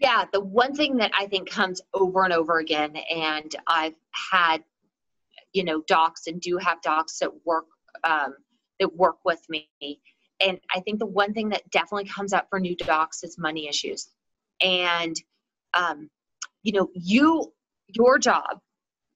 [0.00, 3.94] yeah the one thing that i think comes over and over again and i've
[4.32, 4.62] had
[5.52, 7.66] you know docs and do have docs that work
[8.02, 8.34] um,
[8.80, 9.68] that work with me
[10.40, 13.68] and i think the one thing that definitely comes up for new docs is money
[13.68, 14.08] issues
[14.60, 15.16] and
[15.74, 16.08] um,
[16.62, 17.52] you know you
[17.88, 18.60] your job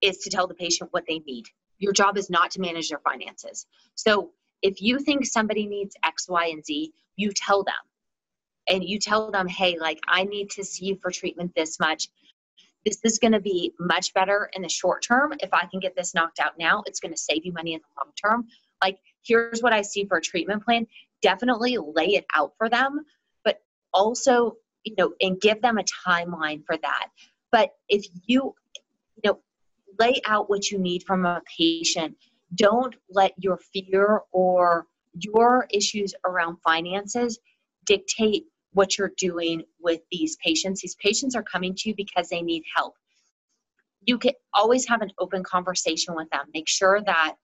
[0.01, 1.45] is to tell the patient what they need.
[1.79, 3.67] Your job is not to manage their finances.
[3.95, 4.31] So
[4.63, 7.75] if you think somebody needs X, Y, and Z, you tell them.
[8.69, 12.09] And you tell them, hey, like, I need to see you for treatment this much.
[12.85, 15.33] This is going to be much better in the short term.
[15.41, 17.81] If I can get this knocked out now, it's going to save you money in
[17.81, 18.47] the long term.
[18.83, 20.87] Like, here's what I see for a treatment plan.
[21.23, 23.05] Definitely lay it out for them,
[23.45, 23.61] but
[23.93, 27.09] also, you know, and give them a timeline for that.
[27.51, 28.55] But if you,
[29.23, 29.41] you know,
[29.99, 32.17] lay out what you need from a patient.
[32.55, 37.39] Don't let your fear or your issues around finances
[37.85, 40.81] dictate what you're doing with these patients.
[40.81, 42.95] These patients are coming to you because they need help.
[44.07, 46.47] You can always have an open conversation with them.
[46.55, 47.35] Make sure that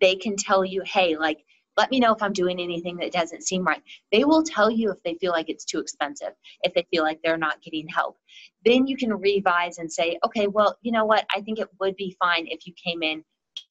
[0.00, 1.44] they can tell you, hey, like,
[1.78, 3.80] let me know if I'm doing anything that doesn't seem right.
[4.10, 7.20] They will tell you if they feel like it's too expensive, if they feel like
[7.22, 8.18] they're not getting help.
[8.64, 11.24] Then you can revise and say, okay, well, you know what?
[11.34, 13.22] I think it would be fine if you came in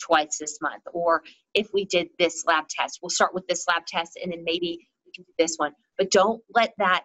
[0.02, 1.22] twice this month, or
[1.54, 3.00] if we did this lab test.
[3.02, 5.74] We'll start with this lab test and then maybe we can do this one.
[5.98, 7.04] But don't let that,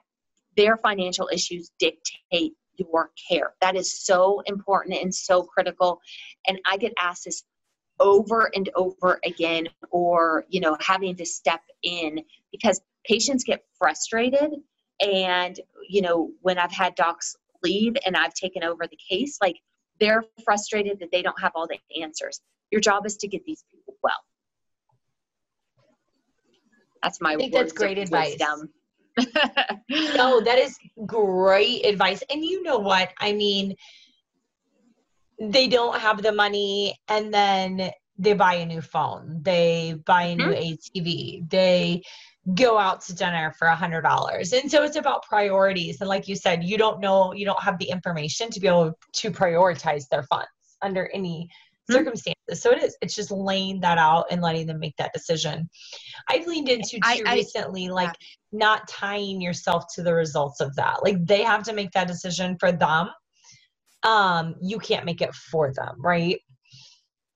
[0.57, 3.55] their financial issues dictate your care.
[3.61, 6.00] That is so important and so critical.
[6.46, 7.42] And I get asked this
[8.03, 14.53] over and over again or you know having to step in because patients get frustrated.
[15.00, 17.34] And you know when i've had docs
[17.64, 19.57] leave and i've taken over the case like
[20.03, 22.40] they're frustrated that they don't have all the answers.
[22.72, 24.18] Your job is to get these people well.
[27.03, 28.36] That's my I think that's great advice.
[30.16, 30.76] no that is
[31.07, 32.22] great advice.
[32.30, 33.12] And you know what?
[33.18, 33.76] I mean
[35.51, 39.40] they don't have the money and then they buy a new phone.
[39.43, 40.99] They buy a new mm-hmm.
[40.99, 42.03] atv they
[42.55, 44.53] go out to dinner for a hundred dollars.
[44.53, 46.01] And so it's about priorities.
[46.01, 48.97] And like you said you don't know you don't have the information to be able
[49.14, 50.49] to prioritize their funds
[50.82, 51.95] under any mm-hmm.
[51.95, 52.62] circumstances.
[52.62, 55.68] So it is it's just laying that out and letting them make that decision.
[56.28, 58.59] I've leaned into too I, I, recently like yeah.
[58.59, 61.03] not tying yourself to the results of that.
[61.03, 63.09] Like they have to make that decision for them
[64.03, 66.40] um, you can't make it for them, right?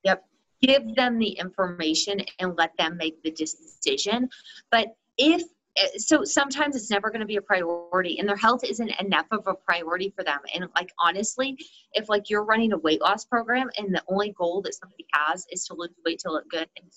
[0.05, 0.25] Yep.
[0.63, 4.29] Give them the information and let them make the decision.
[4.71, 4.89] But
[5.19, 5.43] if
[5.99, 9.47] so sometimes it's never going to be a priority and their health isn't enough of
[9.47, 11.59] a priority for them and like honestly
[11.93, 15.47] if like you're running a weight loss program and the only goal that somebody has
[15.51, 16.91] is to lose weight to look good and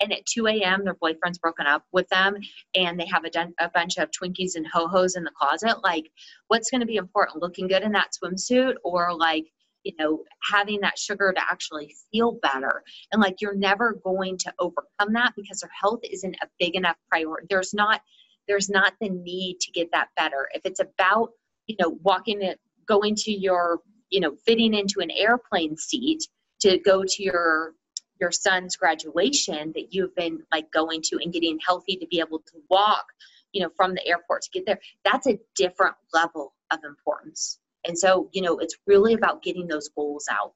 [0.00, 0.84] and at 2 a.m.
[0.84, 2.36] their boyfriend's broken up with them
[2.74, 6.10] and they have a, dun- a bunch of Twinkies and ho-hos in the closet, like
[6.48, 7.42] what's going to be important?
[7.42, 9.46] Looking good in that swimsuit or like,
[9.84, 12.82] you know, having that sugar to actually feel better.
[13.12, 16.96] And like you're never going to overcome that because their health isn't a big enough
[17.08, 17.46] priority.
[17.48, 18.00] There's not
[18.48, 20.48] there's not the need to get that better.
[20.52, 21.30] If it's about,
[21.66, 23.78] you know, walking it going to your,
[24.10, 26.26] you know, fitting into an airplane seat
[26.60, 27.74] to go to your
[28.20, 32.38] your son's graduation that you've been like going to and getting healthy to be able
[32.40, 33.04] to walk
[33.52, 37.98] you know from the airport to get there that's a different level of importance and
[37.98, 40.52] so you know it's really about getting those goals out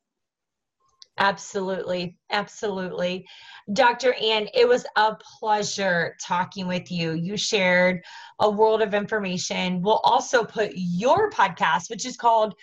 [1.19, 2.19] Absolutely.
[2.33, 3.25] Absolutely.
[3.73, 4.15] Dr.
[4.15, 7.12] Ann, it was a pleasure talking with you.
[7.12, 8.03] You shared
[8.41, 9.81] a world of information.
[9.81, 12.55] We'll also put your podcast, which is called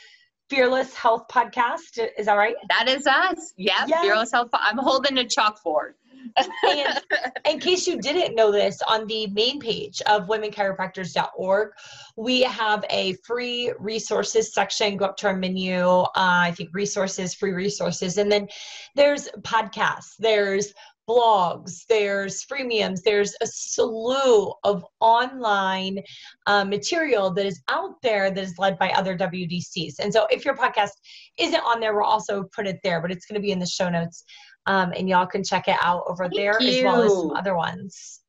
[0.51, 1.97] Fearless Health Podcast.
[2.17, 2.55] Is that right?
[2.67, 3.53] That is us.
[3.55, 4.01] Yeah, yes.
[4.01, 4.49] Fearless Health.
[4.51, 5.93] I'm holding a chalkboard.
[6.35, 7.01] and
[7.45, 11.69] in case you didn't know this, on the main page of womenchiropractors.org,
[12.17, 14.97] we have a free resources section.
[14.97, 18.17] Go up to our menu, uh, I think resources, free resources.
[18.17, 18.49] And then
[18.93, 20.73] there's podcasts, there's
[21.09, 25.99] blogs, there's freemiums, there's a slew of online
[26.47, 29.99] uh, material that is out there that is led by other WDCs.
[29.99, 30.91] And so if your podcast
[31.37, 33.67] isn't on there, we'll also put it there, but it's going to be in the
[33.67, 34.23] show notes.
[34.67, 36.79] Um, and y'all can check it out over Thank there you.
[36.79, 38.21] as well as some other ones.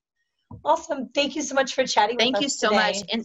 [0.64, 1.08] Awesome.
[1.14, 2.80] Thank you so much for chatting Thank you so today.
[2.80, 2.96] much.
[3.12, 3.24] And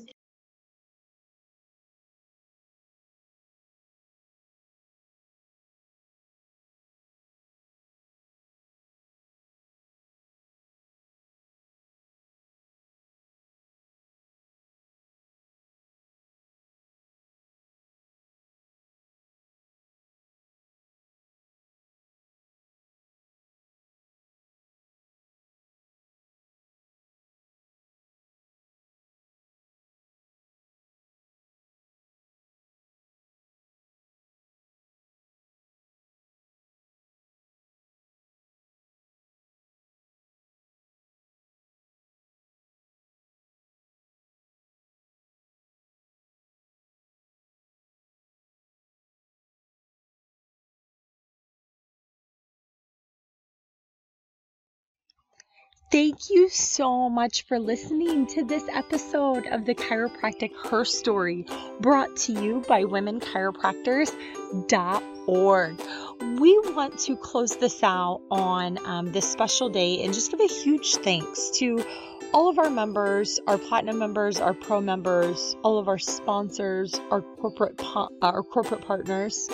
[55.90, 62.34] Thank you so much for listening to this episode of the Chiropractic Herstory, brought to
[62.34, 65.82] you by WomenChiropractors.org.
[66.42, 70.48] We want to close this out on um, this special day and just give a
[70.48, 71.82] huge thanks to
[72.34, 77.22] all of our members, our platinum members, our pro members, all of our sponsors, our
[77.22, 79.50] corporate uh, our corporate partners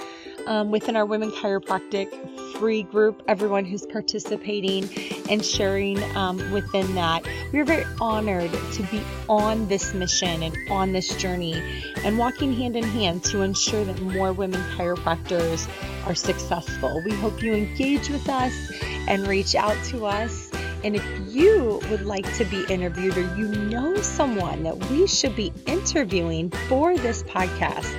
[0.48, 2.10] um, within our Women Chiropractic
[2.54, 4.88] free group, everyone who's participating
[5.30, 7.28] and sharing um, within that.
[7.52, 11.62] We are very honored to be on this mission and on this journey
[12.04, 15.68] and walking hand in hand to ensure that more women chiropractors
[16.08, 17.02] are successful.
[17.04, 18.54] We hope you engage with us
[19.08, 20.52] and reach out to us.
[20.84, 25.36] And if you would like to be interviewed or you know someone that we should
[25.36, 27.94] be interviewing for this podcast,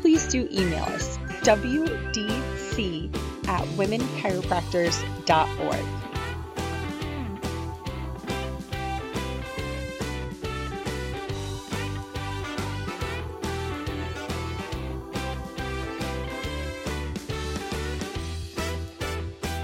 [0.00, 3.10] please do email us wdc
[3.48, 5.99] at womenchiropractors.org.